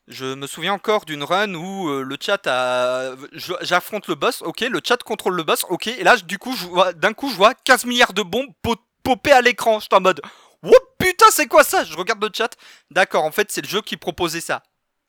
Je 0.08 0.34
me 0.34 0.46
souviens 0.46 0.74
encore 0.74 1.06
d'une 1.06 1.22
run 1.22 1.54
où 1.54 1.88
euh, 1.88 2.02
le 2.02 2.18
chat 2.20 2.46
a. 2.46 3.14
J'affronte 3.62 4.08
le 4.08 4.14
boss, 4.14 4.42
ok, 4.42 4.60
le 4.60 4.82
chat 4.86 5.02
contrôle 5.02 5.36
le 5.36 5.42
boss, 5.42 5.64
ok, 5.70 5.86
et 5.86 6.02
là, 6.04 6.18
du 6.18 6.36
coup, 6.36 6.54
d'un 6.96 7.14
coup, 7.14 7.30
je 7.30 7.34
vois 7.34 7.54
15 7.54 7.86
milliards 7.86 8.12
de 8.12 8.20
bombes 8.22 8.52
po- 8.60 8.76
popper 9.02 9.32
à 9.32 9.40
l'écran. 9.40 9.80
J'étais 9.80 9.96
en 9.96 10.02
mode. 10.02 10.20
Oh 10.62 10.76
putain, 10.98 11.26
c'est 11.30 11.46
quoi 11.46 11.64
ça? 11.64 11.84
Je 11.84 11.96
regarde 11.96 12.22
le 12.22 12.28
chat. 12.34 12.50
D'accord, 12.90 13.24
en 13.24 13.32
fait, 13.32 13.50
c'est 13.50 13.62
le 13.62 13.68
jeu 13.68 13.80
qui 13.80 13.96
proposait 13.96 14.42
ça. 14.42 14.62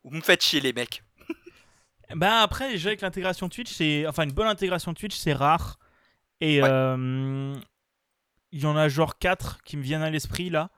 Vous 0.05 0.15
me 0.15 0.21
faites 0.21 0.41
chier, 0.41 0.61
les 0.61 0.71
mecs. 0.71 1.03
Bah, 2.15 2.41
après, 2.41 2.69
les 2.69 2.77
jeux 2.77 2.87
avec 2.87 3.01
l'intégration 3.01 3.49
Twitch, 3.49 3.73
c'est. 3.73 4.07
Enfin, 4.07 4.23
une 4.23 4.31
bonne 4.31 4.47
intégration 4.47 4.93
Twitch, 4.93 5.17
c'est 5.17 5.33
rare. 5.33 5.78
Et 6.41 6.61
Ouais. 6.61 6.69
euh, 6.69 7.53
il 8.51 8.61
y 8.61 8.65
en 8.65 8.75
a 8.77 8.87
genre 8.89 9.17
4 9.17 9.61
qui 9.63 9.77
me 9.77 9.81
viennent 9.83 10.01
à 10.01 10.09
l'esprit 10.09 10.49
là. 10.49 10.71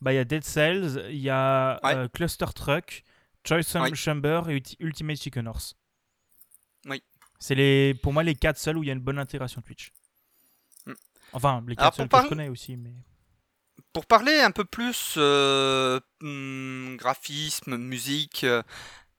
Bah, 0.00 0.12
il 0.12 0.16
y 0.16 0.18
a 0.18 0.24
Dead 0.24 0.44
Cells, 0.44 1.06
il 1.10 1.18
y 1.18 1.30
a 1.30 1.80
Ouais. 1.82 1.94
euh, 1.94 2.08
Cluster 2.08 2.46
Truck, 2.54 3.02
Choice 3.46 3.74
Ouais. 3.80 3.94
Chamber 3.94 4.42
et 4.48 4.56
Ulti- 4.60 4.76
Ultimate 4.78 5.16
Chicken 5.20 5.48
Horse. 5.48 5.74
Oui. 6.84 7.02
C'est 7.38 7.54
les, 7.54 7.94
pour 7.94 8.12
moi 8.12 8.22
les 8.22 8.34
4 8.34 8.58
seuls 8.58 8.76
où 8.76 8.82
il 8.82 8.86
y 8.86 8.90
a 8.90 8.92
une 8.92 9.00
bonne 9.00 9.18
intégration 9.18 9.62
Twitch. 9.62 9.92
Mm. 10.86 10.92
Enfin, 11.32 11.64
les 11.66 11.76
4 11.76 11.82
Alors, 11.82 11.94
seuls 11.94 12.08
que 12.08 12.22
je 12.24 12.28
connais 12.28 12.48
aussi. 12.48 12.76
Mais... 12.76 12.92
Pour 13.92 14.04
parler 14.06 14.40
un 14.40 14.50
peu 14.50 14.64
plus 14.64 15.14
euh, 15.16 15.98
hmm, 16.20 16.96
graphisme, 16.96 17.76
musique, 17.78 18.44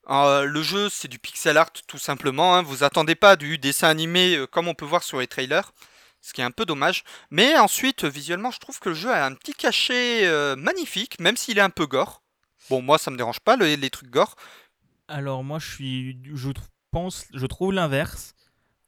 euh, 0.09 0.45
le 0.45 0.61
jeu, 0.61 0.89
c'est 0.89 1.07
du 1.07 1.19
pixel 1.19 1.57
art 1.57 1.71
tout 1.71 1.97
simplement. 1.97 2.55
Hein. 2.55 2.61
Vous 2.61 2.83
attendez 2.83 3.15
pas 3.15 3.35
du 3.35 3.57
dessin 3.57 3.89
animé 3.89 4.35
euh, 4.35 4.47
comme 4.47 4.67
on 4.67 4.73
peut 4.73 4.85
voir 4.85 5.03
sur 5.03 5.19
les 5.19 5.27
trailers, 5.27 5.73
ce 6.21 6.33
qui 6.33 6.41
est 6.41 6.45
un 6.45 6.51
peu 6.51 6.65
dommage. 6.65 7.03
Mais 7.29 7.57
ensuite, 7.57 8.05
visuellement, 8.05 8.51
je 8.51 8.59
trouve 8.59 8.79
que 8.79 8.89
le 8.89 8.95
jeu 8.95 9.11
a 9.11 9.25
un 9.25 9.33
petit 9.33 9.53
cachet 9.53 10.25
euh, 10.25 10.55
magnifique, 10.55 11.19
même 11.19 11.37
s'il 11.37 11.57
est 11.57 11.61
un 11.61 11.69
peu 11.69 11.85
gore. 11.85 12.21
Bon, 12.69 12.81
moi, 12.81 12.97
ça 12.97 13.11
me 13.11 13.17
dérange 13.17 13.39
pas 13.39 13.57
les, 13.57 13.89
trucs 13.89 14.09
gore. 14.09 14.35
Alors 15.07 15.43
moi, 15.43 15.59
je 15.59 15.69
suis, 15.69 16.19
je 16.33 16.49
pense, 16.91 17.25
je 17.33 17.45
trouve 17.45 17.73
l'inverse. 17.73 18.33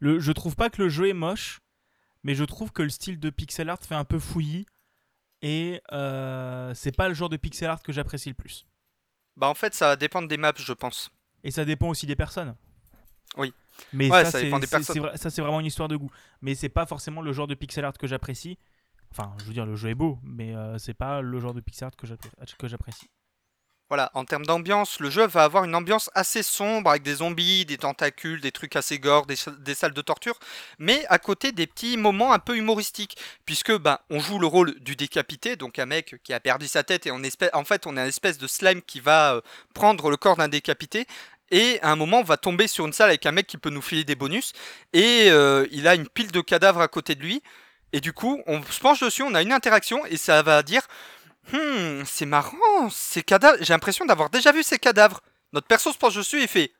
Je 0.01 0.31
trouve 0.31 0.55
pas 0.55 0.69
que 0.69 0.81
le 0.81 0.89
jeu 0.89 1.09
est 1.09 1.13
moche, 1.13 1.59
mais 2.23 2.33
je 2.33 2.45
trouve 2.45 2.71
que 2.71 2.81
le 2.81 2.89
style 2.89 3.19
de 3.19 3.29
pixel 3.29 3.69
art 3.69 3.79
fait 3.81 3.95
un 3.95 4.05
peu 4.05 4.19
fouillis 4.19 4.65
et 5.41 5.81
c'est 6.73 6.95
pas 6.95 7.09
le 7.09 7.13
genre 7.13 7.29
de 7.29 7.37
pixel 7.37 7.69
art 7.69 7.83
que 7.83 7.91
j'apprécie 7.91 8.29
le 8.29 8.35
plus. 8.35 8.68
Bah 9.39 9.47
en 9.47 9.55
fait, 9.55 9.73
ça 9.73 9.87
va 9.87 9.95
dépendre 9.95 10.27
des 10.27 10.37
maps, 10.37 10.51
je 10.57 10.73
pense. 10.73 11.09
Et 11.43 11.51
ça 11.51 11.63
dépend 11.65 11.87
aussi 11.87 12.05
des 12.05 12.15
personnes. 12.17 12.55
Oui. 13.37 13.53
Mais 13.93 14.11
Ouais, 14.11 14.25
ça, 14.25 14.31
ça 14.31 14.39
c'est, 14.39 14.45
dépend 14.45 14.59
des 14.59 14.67
c'est- 14.67 14.75
personnes. 14.75 14.95
c'est 14.95 14.99
vra- 15.01 15.15
ça, 15.17 15.29
c'est 15.29 15.41
vraiment 15.41 15.61
une 15.61 15.65
histoire 15.65 15.87
de 15.87 15.95
goût. 15.95 16.11
Mais 16.41 16.53
c'est 16.55 16.67
pas 16.69 16.85
forcément 16.85 17.21
le 17.21 17.31
genre 17.31 17.47
de 17.47 17.55
pixel 17.55 17.85
art 17.85 17.93
que 17.97 18.05
j'apprécie. 18.07 18.57
Enfin, 19.11 19.33
je 19.39 19.45
veux 19.45 19.53
dire, 19.53 19.65
le 19.65 19.75
jeu 19.75 19.89
est 19.89 19.95
beau, 19.95 20.19
mais 20.23 20.53
euh, 20.55 20.77
c'est 20.77 20.93
pas 20.93 21.21
le 21.21 21.39
genre 21.39 21.53
de 21.53 21.61
pixel 21.61 21.85
art 21.87 21.95
que 21.95 22.67
j'apprécie. 22.67 23.09
Voilà, 23.89 24.11
en 24.13 24.23
termes 24.23 24.45
d'ambiance, 24.45 24.99
le 24.99 25.09
jeu 25.09 25.25
va 25.25 25.43
avoir 25.43 25.63
une 25.63 25.73
ambiance 25.73 26.11
assez 26.13 26.43
sombre 26.43 26.91
avec 26.91 27.01
des 27.01 27.15
zombies, 27.15 27.65
des 27.65 27.79
tentacules, 27.79 28.39
des 28.39 28.51
trucs 28.51 28.75
assez 28.75 28.99
gore, 28.99 29.25
des, 29.25 29.35
des 29.61 29.73
salles 29.73 29.95
de 29.95 30.01
torture, 30.01 30.37
mais 30.77 31.03
à 31.09 31.17
côté 31.17 31.51
des 31.51 31.65
petits 31.65 31.97
moments 31.97 32.31
un 32.31 32.37
peu 32.37 32.55
humoristiques, 32.55 33.17
puisque 33.45 33.75
ben 33.75 33.97
on 34.11 34.19
joue 34.19 34.37
le 34.37 34.45
rôle 34.45 34.79
du 34.79 34.95
décapité, 34.95 35.55
donc 35.55 35.79
un 35.79 35.87
mec 35.87 36.17
qui 36.23 36.33
a 36.33 36.39
perdu 36.39 36.67
sa 36.67 36.83
tête 36.83 37.07
et 37.07 37.11
en 37.11 37.63
fait 37.63 37.87
on 37.87 37.97
est 37.97 38.01
un 38.01 38.05
espèce 38.05 38.37
de 38.37 38.45
slime 38.45 38.83
qui 38.83 38.99
va 38.99 39.33
euh, 39.33 39.41
prendre 39.73 40.11
le 40.11 40.17
corps 40.17 40.37
d'un 40.37 40.49
décapité. 40.49 41.07
Et 41.49 41.79
à 41.81 41.91
un 41.91 41.95
moment, 41.95 42.19
on 42.19 42.23
va 42.23 42.37
tomber 42.37 42.67
sur 42.67 42.85
une 42.85 42.93
salle 42.93 43.09
avec 43.09 43.25
un 43.25 43.31
mec 43.31 43.47
qui 43.47 43.57
peut 43.57 43.71
nous 43.71 43.81
filer 43.81 44.03
des 44.03 44.13
bonus. 44.13 44.53
Et 44.93 45.31
euh, 45.31 45.65
il 45.71 45.87
a 45.87 45.95
une 45.95 46.07
pile 46.07 46.31
de 46.31 46.41
cadavres 46.41 46.81
à 46.81 46.87
côté 46.87 47.15
de 47.15 47.23
lui. 47.23 47.41
Et 47.91 48.01
du 48.01 48.13
coup, 48.13 48.43
on 48.45 48.61
se 48.61 48.79
penche 48.79 48.99
dessus, 48.99 49.23
on 49.23 49.33
a 49.33 49.41
une 49.41 49.51
interaction 49.51 50.05
et 50.05 50.17
ça 50.17 50.43
va 50.43 50.61
dire 50.61 50.83
Hmm, 51.51 52.03
c'est 52.05 52.25
marrant, 52.25 52.89
ces 52.91 53.23
cadavres. 53.23 53.57
J'ai 53.61 53.73
l'impression 53.73 54.05
d'avoir 54.05 54.29
déjà 54.29 54.51
vu 54.51 54.63
ces 54.63 54.77
cadavres. 54.79 55.21
Notre 55.53 55.67
perso 55.67 55.91
se 55.91 55.97
penche 55.97 56.15
dessus 56.15 56.41
et 56.41 56.47
fait 56.47 56.71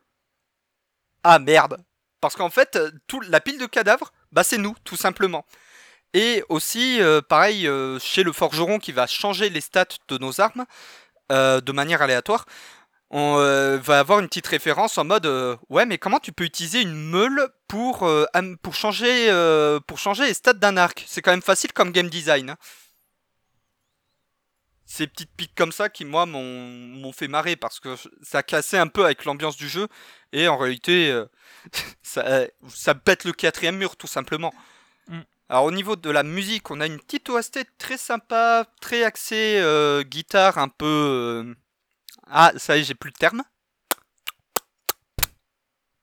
Ah 1.24 1.38
merde. 1.38 1.82
Parce 2.20 2.36
qu'en 2.36 2.50
fait, 2.50 2.76
euh, 2.76 2.90
tout, 3.06 3.20
la 3.22 3.40
pile 3.40 3.58
de 3.58 3.66
cadavres, 3.66 4.12
bah 4.32 4.44
c'est 4.44 4.58
nous, 4.58 4.74
tout 4.84 4.96
simplement. 4.96 5.44
Et 6.12 6.44
aussi, 6.48 7.00
euh, 7.00 7.20
pareil, 7.22 7.66
euh, 7.66 7.98
chez 7.98 8.22
le 8.22 8.32
forgeron 8.32 8.78
qui 8.78 8.92
va 8.92 9.06
changer 9.06 9.48
les 9.48 9.60
stats 9.60 9.86
de 10.08 10.18
nos 10.18 10.40
armes 10.40 10.66
de 11.30 11.72
manière 11.72 12.02
aléatoire, 12.02 12.44
on 13.10 13.36
va 13.36 14.00
avoir 14.00 14.18
une 14.18 14.26
petite 14.26 14.48
référence 14.48 14.98
en 14.98 15.04
mode 15.04 15.26
Ouais, 15.68 15.86
mais 15.86 15.96
comment 15.96 16.18
tu 16.18 16.32
peux 16.32 16.42
utiliser 16.42 16.82
une 16.82 17.08
meule 17.08 17.48
pour, 17.68 18.04
changer, 18.72 19.26
pour 19.86 19.98
les 20.18 20.34
stats 20.34 20.54
d'un 20.54 20.76
arc? 20.76 21.04
C'est 21.06 21.22
quand 21.22 21.30
même 21.30 21.40
facile 21.40 21.72
comme 21.72 21.92
game 21.92 22.10
design. 22.10 22.50
hein 22.50 22.56
ces 24.90 25.06
petites 25.06 25.30
piques 25.36 25.54
comme 25.54 25.70
ça 25.70 25.88
qui 25.88 26.04
moi 26.04 26.26
m'ont 26.26 27.12
fait 27.12 27.28
marrer 27.28 27.54
parce 27.54 27.78
que 27.78 27.94
ça 28.22 28.42
cassait 28.42 28.76
un 28.76 28.88
peu 28.88 29.04
avec 29.04 29.24
l'ambiance 29.24 29.56
du 29.56 29.68
jeu 29.68 29.86
et 30.32 30.48
en 30.48 30.58
réalité 30.58 31.12
euh, 31.12 31.26
ça, 32.02 32.26
euh, 32.26 32.48
ça 32.68 32.96
pète 32.96 33.22
le 33.24 33.32
quatrième 33.32 33.76
mur 33.76 33.96
tout 33.96 34.08
simplement. 34.08 34.52
Mm. 35.06 35.20
Alors 35.48 35.64
au 35.64 35.70
niveau 35.70 35.94
de 35.94 36.10
la 36.10 36.24
musique, 36.24 36.72
on 36.72 36.80
a 36.80 36.86
une 36.86 36.98
petite 36.98 37.28
OST 37.28 37.60
très 37.78 37.98
sympa, 37.98 38.66
très 38.80 39.04
axée 39.04 39.60
euh, 39.60 40.02
guitare 40.02 40.58
un 40.58 40.68
peu... 40.68 40.84
euh, 41.46 41.54
Ah 42.26 42.52
ça 42.56 42.76
y 42.76 42.80
est, 42.80 42.84
j'ai 42.84 42.94
plus 42.94 43.10
le 43.10 43.18
terme. 43.18 43.42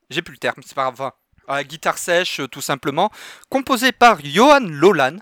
J'ai 0.09 0.21
plus 0.21 0.33
le 0.33 0.39
terme, 0.39 0.61
c'est 0.65 0.75
pas 0.75 0.83
grave. 0.83 0.93
Enfin, 0.93 1.13
euh, 1.49 1.63
guitare 1.63 1.97
sèche 1.97 2.39
tout 2.49 2.61
simplement, 2.61 3.11
composée 3.49 3.91
par 3.91 4.23
Johan 4.23 4.61
Lolan. 4.61 5.17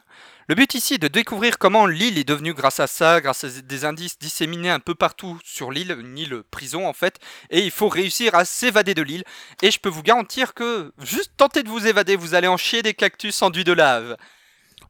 Le 0.47 0.53
but 0.53 0.75
ici 0.75 0.93
est 0.95 0.99
de 0.99 1.07
découvrir 1.07 1.57
comment 1.57 1.87
l'île 1.87 2.19
est 2.19 2.23
devenue 2.23 2.53
grâce 2.53 2.79
à 2.79 2.85
ça, 2.85 3.19
grâce 3.19 3.43
à 3.43 3.49
des 3.49 3.83
indices 3.85 4.19
disséminés 4.19 4.69
un 4.69 4.79
peu 4.79 4.93
partout 4.93 5.39
sur 5.43 5.71
l'île, 5.71 5.97
une 5.99 6.17
île 6.19 6.43
prison 6.51 6.87
en 6.87 6.93
fait, 6.93 7.17
et 7.49 7.61
il 7.61 7.71
faut 7.71 7.89
réussir 7.89 8.35
à 8.35 8.45
s'évader 8.45 8.93
de 8.93 9.01
l'île. 9.01 9.23
Et 9.63 9.71
je 9.71 9.79
peux 9.79 9.89
vous 9.89 10.03
garantir 10.03 10.53
que 10.53 10.93
juste 10.99 11.31
tenter 11.35 11.63
de 11.63 11.69
vous 11.69 11.87
évader, 11.87 12.15
vous 12.15 12.35
allez 12.35 12.47
en 12.47 12.57
chier 12.57 12.83
des 12.83 12.93
cactus 12.93 13.41
enduits 13.41 13.63
de 13.63 13.73
lave. 13.73 14.17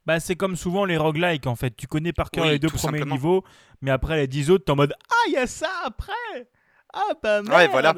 Bah, 0.04 0.20
c'est 0.20 0.36
comme 0.36 0.56
souvent 0.56 0.84
les 0.84 0.98
roguelikes 0.98 1.46
en 1.46 1.56
fait. 1.56 1.74
Tu 1.74 1.86
connais 1.86 2.12
par 2.12 2.30
cœur 2.30 2.44
Oui, 2.44 2.50
les 2.50 2.58
deux 2.58 2.68
premiers 2.68 2.98
simplement. 2.98 3.14
niveaux, 3.14 3.44
mais 3.80 3.90
après 3.90 4.16
les 4.18 4.26
10 4.26 4.50
autres, 4.50 4.64
t'es 4.66 4.72
en 4.72 4.76
mode 4.76 4.94
Ah, 5.10 5.24
il 5.28 5.32
y 5.32 5.38
a 5.38 5.46
ça 5.46 5.70
après 5.84 6.12
Ah, 6.92 7.12
bah 7.22 7.40
merde 7.42 7.56
Ouais, 7.56 7.68
voilà. 7.68 7.94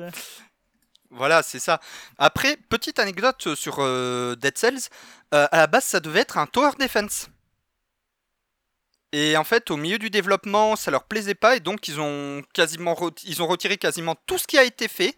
Voilà, 1.10 1.42
c'est 1.42 1.58
ça. 1.58 1.80
Après, 2.18 2.56
petite 2.68 2.98
anecdote 2.98 3.54
sur 3.56 3.78
euh, 3.80 4.36
Dead 4.36 4.56
Cells, 4.56 4.88
euh, 5.34 5.48
à 5.50 5.56
la 5.56 5.66
base 5.66 5.84
ça 5.84 6.00
devait 6.00 6.20
être 6.20 6.38
un 6.38 6.46
tower 6.46 6.70
defense. 6.78 7.28
Et 9.12 9.36
en 9.36 9.44
fait, 9.44 9.70
au 9.70 9.76
milieu 9.76 9.98
du 9.98 10.10
développement, 10.10 10.76
ça 10.76 10.90
leur 10.90 11.04
plaisait 11.04 11.34
pas 11.34 11.56
et 11.56 11.60
donc 11.60 11.88
ils 11.88 12.00
ont 12.00 12.42
quasiment 12.52 12.94
ils 13.24 13.42
ont 13.42 13.46
retiré 13.46 13.78
quasiment 13.78 14.16
tout 14.26 14.38
ce 14.38 14.46
qui 14.46 14.58
a 14.58 14.64
été 14.64 14.86
fait 14.88 15.16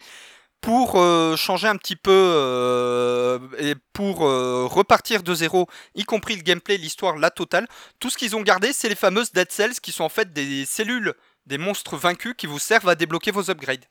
pour 0.61 0.97
euh, 0.97 1.37
changer 1.37 1.68
un 1.68 1.76
petit 1.76 1.97
peu 1.97 2.11
euh, 2.12 3.38
et 3.59 3.75
pour 3.92 4.26
euh, 4.26 4.66
repartir 4.66 5.23
de 5.23 5.35
zéro, 5.35 5.66
y 5.94 6.04
compris 6.04 6.37
le 6.37 6.42
gameplay, 6.42 6.76
l'histoire, 6.76 7.16
la 7.16 7.30
totale. 7.30 7.66
Tout 7.99 8.11
ce 8.11 8.18
qu'ils 8.18 8.37
ont 8.37 8.42
gardé, 8.42 8.73
c'est 8.73 8.88
les 8.88 8.94
fameuses 8.94 9.32
Dead 9.32 9.50
Cells 9.50 9.80
qui 9.80 9.92
sont 9.92 10.04
en 10.04 10.09
fait 10.09 10.32
des 10.32 10.66
cellules 10.66 11.14
des 11.47 11.59
monstres 11.59 11.97
vaincus 11.97 12.35
qui 12.37 12.47
vous 12.47 12.59
servent 12.59 12.88
à 12.88 12.94
débloquer 12.94 13.30
vos 13.30 13.50
upgrades. 13.50 13.87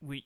Oui. 0.00 0.24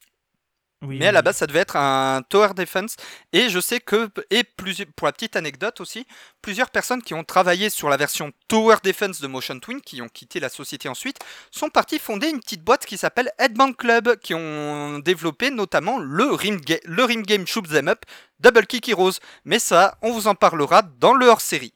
Oui. 0.82 0.98
Mais 0.98 1.08
à 1.08 1.12
la 1.12 1.22
base, 1.22 1.36
ça 1.38 1.46
devait 1.48 1.58
être 1.58 1.74
un 1.76 2.22
tower 2.28 2.54
defense. 2.54 2.94
Et 3.32 3.48
je 3.48 3.58
sais 3.58 3.80
que, 3.80 4.08
et 4.30 4.44
plus, 4.44 4.84
pour 4.94 5.06
la 5.06 5.12
petite 5.12 5.34
anecdote 5.34 5.80
aussi, 5.80 6.06
plusieurs 6.40 6.70
personnes 6.70 7.02
qui 7.02 7.14
ont 7.14 7.24
travaillé 7.24 7.68
sur 7.68 7.88
la 7.88 7.96
version 7.96 8.30
tower 8.46 8.76
defense 8.84 9.20
de 9.20 9.26
Motion 9.26 9.58
Twin, 9.58 9.80
qui 9.80 10.00
ont 10.02 10.08
quitté 10.08 10.38
la 10.38 10.48
société 10.48 10.88
ensuite, 10.88 11.18
sont 11.50 11.68
partis 11.68 11.98
fonder 11.98 12.28
une 12.28 12.38
petite 12.38 12.62
boîte 12.62 12.86
qui 12.86 12.96
s'appelle 12.96 13.30
Headband 13.38 13.72
Club, 13.72 14.16
qui 14.20 14.34
ont 14.34 15.00
développé 15.00 15.50
notamment 15.50 15.98
le 15.98 16.32
Rim, 16.32 16.60
Ga- 16.60 16.80
le 16.84 17.02
Rim 17.04 17.22
Game 17.22 17.46
Shoot 17.46 17.68
Them 17.68 17.88
Up, 17.88 18.04
Double 18.38 18.66
Kick 18.66 18.88
Heroes. 18.88 19.18
Mais 19.44 19.58
ça, 19.58 19.98
on 20.02 20.12
vous 20.12 20.28
en 20.28 20.36
parlera 20.36 20.82
dans 20.82 21.12
le 21.14 21.26
hors-série. 21.26 21.74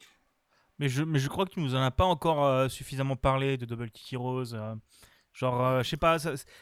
Mais 0.79 0.89
je, 0.89 1.03
mais 1.03 1.19
je 1.19 1.29
crois 1.29 1.45
que 1.45 1.51
tu 1.53 1.61
nous 1.61 1.75
en 1.75 1.83
as 1.83 1.91
pas 1.91 2.05
encore 2.05 2.45
euh, 2.45 2.69
suffisamment 2.69 3.17
parlé 3.17 3.57
de 3.57 3.67
Double 3.67 3.91
Kick 3.91 4.13
Heroes. 4.13 4.55
euh, 4.55 4.75
genre, 5.35 5.65
euh, 5.67 5.83
je 5.83 5.89
sais 5.89 5.97
pas, 5.97 6.17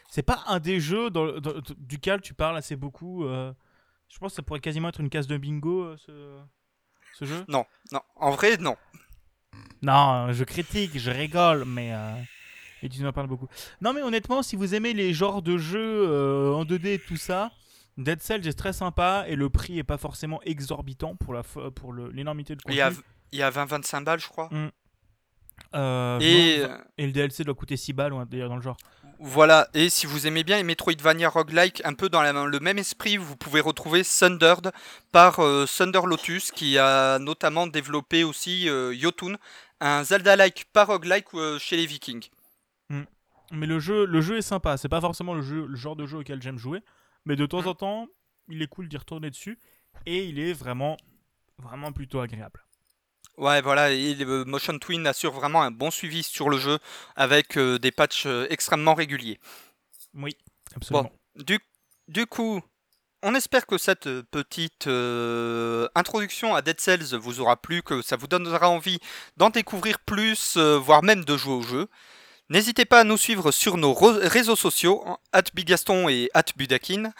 c'est 0.09 0.23
pas 0.23 0.43
un 0.47 0.59
des 0.59 0.79
jeux 0.79 1.09
dans- 1.09 1.39
dans- 1.39 1.53
duquel 1.77 2.21
tu 2.21 2.33
parles 2.33 2.57
assez 2.57 2.75
beaucoup. 2.75 3.25
euh, 3.25 3.51
je 4.09 4.17
pense 4.19 4.31
que 4.31 4.35
ça 4.37 4.41
pourrait 4.41 4.59
quasiment 4.59 4.89
être 4.89 4.99
une 5.01 5.09
case 5.09 5.27
de 5.27 5.37
bingo, 5.37 5.83
euh, 5.83 5.97
ce, 5.97 6.39
ce 7.13 7.25
jeu. 7.25 7.45
Non, 7.47 7.65
non, 7.91 8.01
en 8.15 8.31
vrai, 8.31 8.57
non. 8.57 8.75
Non, 9.81 10.31
je 10.31 10.43
critique, 10.43 10.97
je 10.97 11.11
rigole, 11.11 11.65
mais. 11.65 11.93
Et 12.83 12.89
tu 12.89 13.05
en 13.05 13.13
parles 13.13 13.27
beaucoup. 13.27 13.47
Non, 13.81 13.93
mais 13.93 14.01
honnêtement, 14.01 14.41
si 14.43 14.55
vous 14.55 14.73
aimez 14.75 14.93
les 14.93 15.13
genres 15.13 15.41
de 15.41 15.57
jeux 15.57 16.53
en 16.55 16.65
2D 16.65 16.93
et 16.93 16.99
tout 16.99 17.15
ça, 17.17 17.51
Dead 17.97 18.21
Cells 18.21 18.47
est 18.47 18.57
très 18.57 18.73
sympa 18.73 19.25
et 19.27 19.35
le 19.35 19.49
prix 19.49 19.77
est 19.77 19.83
pas 19.83 19.97
forcément 19.97 20.41
exorbitant 20.43 21.15
pour 21.15 21.33
fo- 21.35 21.69
pour 21.71 21.93
l'énormité 21.93 22.55
de 22.55 22.61
Il 22.69 22.75
y 22.75 22.81
a, 22.81 22.89
contenu. 22.89 23.03
il 23.33 23.39
y 23.39 23.43
a 23.43 23.49
20-25 23.51 24.03
balles, 24.03 24.19
je 24.19 24.27
crois. 24.27 24.49
Euh, 25.73 26.19
Et, 26.19 26.59
non, 26.67 26.77
et 26.97 27.05
le 27.05 27.11
DLC 27.11 27.43
doit 27.43 27.53
coûter 27.55 27.77
6 27.77 27.93
balles 27.93 28.13
délire 28.27 28.49
dans 28.49 28.55
le 28.57 28.61
genre. 28.61 28.77
Voilà, 29.23 29.67
et 29.75 29.89
si 29.89 30.07
vous 30.07 30.25
aimez 30.25 30.43
bien 30.43 30.57
les 30.57 30.63
Metroidvania 30.63 31.29
roguelike, 31.29 31.81
un 31.85 31.93
peu 31.93 32.09
dans 32.09 32.21
la- 32.23 32.33
le 32.45 32.59
même 32.59 32.79
esprit, 32.79 33.17
vous 33.17 33.35
pouvez 33.37 33.61
retrouver 33.61 34.03
Sundered 34.03 34.71
par 35.11 35.39
euh, 35.39 35.65
Thunder 35.67 36.01
Lotus, 36.07 36.51
qui 36.51 36.77
a 36.79 37.19
notamment 37.19 37.67
développé 37.67 38.23
aussi 38.23 38.67
euh, 38.67 38.93
Yotun, 38.95 39.35
un 39.79 40.03
Zelda-like 40.03 40.65
par 40.73 40.87
roguelike 40.87 41.27
euh, 41.35 41.59
chez 41.59 41.77
les 41.77 41.85
Vikings. 41.85 42.29
Mais 43.53 43.67
le 43.67 43.79
jeu, 43.79 44.05
le 44.05 44.21
jeu 44.21 44.37
est 44.37 44.41
sympa. 44.41 44.77
C'est 44.77 44.87
pas 44.89 45.01
forcément 45.01 45.33
le, 45.33 45.41
jeu, 45.41 45.65
le 45.67 45.75
genre 45.75 45.97
de 45.97 46.05
jeu 46.07 46.19
auquel 46.19 46.41
j'aime 46.41 46.57
jouer. 46.57 46.81
Mais 47.25 47.35
de 47.35 47.45
temps 47.45 47.61
Mm. 47.63 47.67
en 47.67 47.73
temps, 47.75 48.07
il 48.47 48.61
est 48.61 48.67
cool 48.67 48.87
d'y 48.87 48.95
retourner 48.97 49.29
dessus. 49.29 49.59
Et 50.05 50.23
il 50.25 50.39
est 50.39 50.53
vraiment, 50.53 50.95
vraiment 51.57 51.91
plutôt 51.91 52.21
agréable. 52.21 52.63
Ouais, 53.41 53.59
voilà, 53.59 53.89
et 53.89 54.13
le 54.13 54.45
Motion 54.45 54.77
Twin 54.77 55.07
assure 55.07 55.31
vraiment 55.31 55.63
un 55.63 55.71
bon 55.71 55.89
suivi 55.89 56.21
sur 56.21 56.47
le 56.47 56.59
jeu, 56.59 56.77
avec 57.15 57.57
euh, 57.57 57.79
des 57.79 57.91
patchs 57.91 58.27
euh, 58.27 58.45
extrêmement 58.51 58.93
réguliers. 58.93 59.39
Oui, 60.13 60.37
absolument. 60.75 61.11
Du, 61.35 61.59
du 62.07 62.27
coup, 62.27 62.61
on 63.23 63.33
espère 63.33 63.65
que 63.65 63.79
cette 63.79 64.05
euh, 64.05 64.21
petite 64.29 64.85
euh, 64.85 65.87
introduction 65.95 66.53
à 66.53 66.61
Dead 66.61 66.79
Cells 66.79 67.15
vous 67.15 67.39
aura 67.39 67.57
plu, 67.57 67.81
que 67.81 68.03
ça 68.03 68.15
vous 68.15 68.27
donnera 68.27 68.69
envie 68.69 68.99
d'en 69.37 69.49
découvrir 69.49 69.97
plus, 69.97 70.55
euh, 70.57 70.77
voire 70.77 71.01
même 71.01 71.25
de 71.25 71.35
jouer 71.35 71.55
au 71.55 71.63
jeu. 71.63 71.87
N'hésitez 72.49 72.85
pas 72.85 72.99
à 72.99 73.03
nous 73.03 73.17
suivre 73.17 73.51
sur 73.51 73.77
nos 73.77 73.95
réseaux 73.95 74.55
sociaux, 74.55 75.03
at 75.31 75.45
Bigaston 75.55 76.09
et 76.09 76.29
at 76.35 76.45
Budakin. 76.55 77.11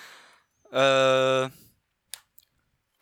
Euh, 0.76 1.50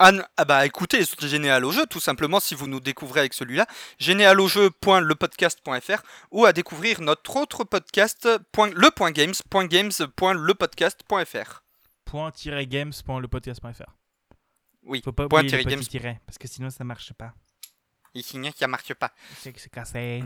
Ah, 0.01 0.09
n- 0.09 0.25
ah 0.37 0.45
bah 0.45 0.65
écoutez, 0.65 1.01
Généal 1.21 1.65
au 1.65 1.71
jeu, 1.71 1.85
tout 1.85 1.99
simplement, 1.99 2.39
si 2.39 2.55
vous 2.55 2.67
nous 2.67 2.79
découvrez 2.79 3.19
avec 3.19 3.33
celui-là, 3.33 3.67
généalaujeu.lepodcast.fr 3.99 6.01
ou 6.31 6.45
à 6.45 6.53
découvrir 6.53 7.01
notre 7.01 7.35
autre 7.35 7.65
podcast, 7.65 8.27
point- 8.53 8.71
le.games.games.lepodcast.fr. 8.73 11.63
point-games.lepodcast.fr. 12.05 13.95
Oui, 14.83 15.01
Faut 15.03 15.11
pas 15.11 15.27
point 15.27 15.41
oublier 15.41 15.57
le 15.57 15.63
tiret 15.63 15.75
petit 15.75 15.75
games. 15.75 15.87
tiret, 16.01 16.21
parce 16.25 16.37
que 16.37 16.47
sinon 16.47 16.69
ça 16.69 16.83
marche 16.83 17.13
pas. 17.13 17.33
Il 18.13 18.23
signe 18.23 18.51
qu'il 18.51 18.67
marche 18.67 18.93
pas. 18.93 19.11
C'est 19.37 19.53
que 19.53 19.59
c'est 19.59 19.71
cassé. 19.71 20.23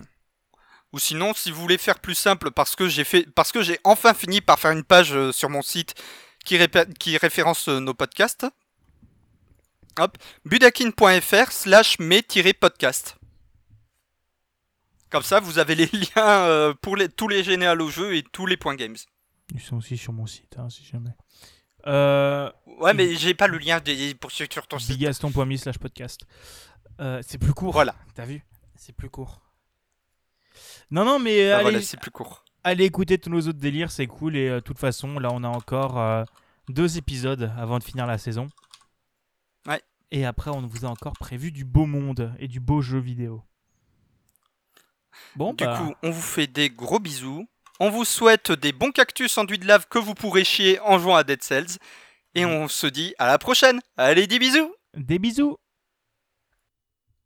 Ou 0.93 0.99
sinon, 0.99 1.33
si 1.33 1.49
vous 1.51 1.59
voulez 1.59 1.77
faire 1.79 1.99
plus 1.99 2.15
simple, 2.15 2.51
parce 2.51 2.75
que 2.75 2.87
j'ai 2.87 3.03
fait, 3.03 3.23
parce 3.33 3.51
que 3.51 3.63
j'ai 3.63 3.79
enfin 3.83 4.13
fini 4.13 4.41
par 4.41 4.59
faire 4.59 4.71
une 4.71 4.83
page 4.83 5.13
euh, 5.13 5.31
sur 5.31 5.49
mon 5.49 5.63
site 5.63 5.95
qui 6.45 6.57
référence 7.17 7.67
euh, 7.67 7.79
nos 7.79 7.95
podcasts. 7.95 8.45
Hop, 9.99 10.17
budakin.fr 10.45 11.51
slash 11.51 11.99
mes-podcast. 11.99 13.17
Comme 15.09 15.21
ça, 15.23 15.39
vous 15.39 15.59
avez 15.59 15.75
les 15.75 15.85
liens 15.93 16.45
euh, 16.47 16.73
pour 16.81 16.95
les, 16.97 17.09
tous 17.09 17.27
les 17.27 17.43
généales 17.43 17.81
au 17.81 17.89
jeu 17.89 18.15
et 18.15 18.23
tous 18.23 18.45
les 18.47 18.57
points 18.57 18.75
games. 18.75 18.95
Ils 19.53 19.61
sont 19.61 19.77
aussi 19.77 19.97
sur 19.97 20.11
mon 20.13 20.25
site, 20.25 20.55
hein, 20.57 20.69
si 20.69 20.83
jamais. 20.85 21.11
Euh, 21.85 22.49
Ouais, 22.79 22.93
mais 22.95 23.15
j'ai 23.15 23.35
pas 23.35 23.47
le 23.47 23.59
lien 23.59 23.79
des- 23.79 24.15
pour 24.15 24.31
sur 24.31 24.47
sur 24.51 24.65
ton 24.65 24.79
site. 24.79 24.97
bigaston.me 24.97 25.55
slash 25.57 25.77
podcast. 25.77 26.21
Euh, 26.99 27.21
c'est 27.25 27.37
plus 27.37 27.53
court. 27.53 27.71
Voilà, 27.73 27.93
T'as 28.15 28.25
vu? 28.25 28.43
C'est 28.75 28.93
plus 28.95 29.09
court. 29.11 29.41
Non, 30.89 31.05
non, 31.05 31.19
mais 31.19 31.49
Bah 31.49 31.55
allez, 31.57 31.63
voilà, 31.63 31.81
c'est 31.81 31.99
plus 31.99 32.09
court. 32.11 32.43
allez 32.63 32.85
écouter 32.85 33.17
tous 33.19 33.29
nos 33.29 33.41
autres 33.41 33.59
délires, 33.59 33.91
c'est 33.91 34.07
cool. 34.07 34.35
Et 34.35 34.49
euh, 34.49 34.55
de 34.55 34.59
toute 34.61 34.79
façon, 34.79 35.19
là, 35.19 35.29
on 35.31 35.43
a 35.43 35.47
encore 35.47 36.25
deux 36.69 36.97
épisodes 36.97 37.51
avant 37.57 37.77
de 37.77 37.83
finir 37.83 38.07
la 38.07 38.17
saison. 38.17 38.49
Ouais. 39.67 39.81
Et 40.11 40.25
après, 40.25 40.51
on 40.51 40.65
vous 40.67 40.85
a 40.85 40.89
encore 40.89 41.13
prévu 41.13 41.51
du 41.51 41.65
beau 41.65 41.85
monde 41.85 42.33
et 42.39 42.47
du 42.47 42.59
beau 42.59 42.81
jeu 42.81 42.99
vidéo. 42.99 43.43
Bon, 45.35 45.53
Du 45.53 45.63
bah, 45.63 45.77
coup, 45.77 45.93
on 46.03 46.11
vous 46.11 46.21
fait 46.21 46.47
des 46.47 46.69
gros 46.69 46.99
bisous. 46.99 47.47
On 47.79 47.89
vous 47.89 48.05
souhaite 48.05 48.51
des 48.51 48.71
bons 48.71 48.91
cactus 48.91 49.37
enduits 49.37 49.59
de 49.59 49.67
lave 49.67 49.87
que 49.89 49.99
vous 49.99 50.13
pourrez 50.13 50.43
chier 50.43 50.79
en 50.81 50.99
jouant 50.99 51.15
à 51.15 51.23
Dead 51.23 51.41
Cells. 51.43 51.77
Et 52.35 52.45
on 52.45 52.67
se 52.67 52.87
dit 52.87 53.13
à 53.17 53.27
la 53.27 53.37
prochaine. 53.37 53.79
Allez, 53.97 54.27
des 54.27 54.39
bisous 54.39 54.73
des 54.95 55.17
bisous 55.19 55.57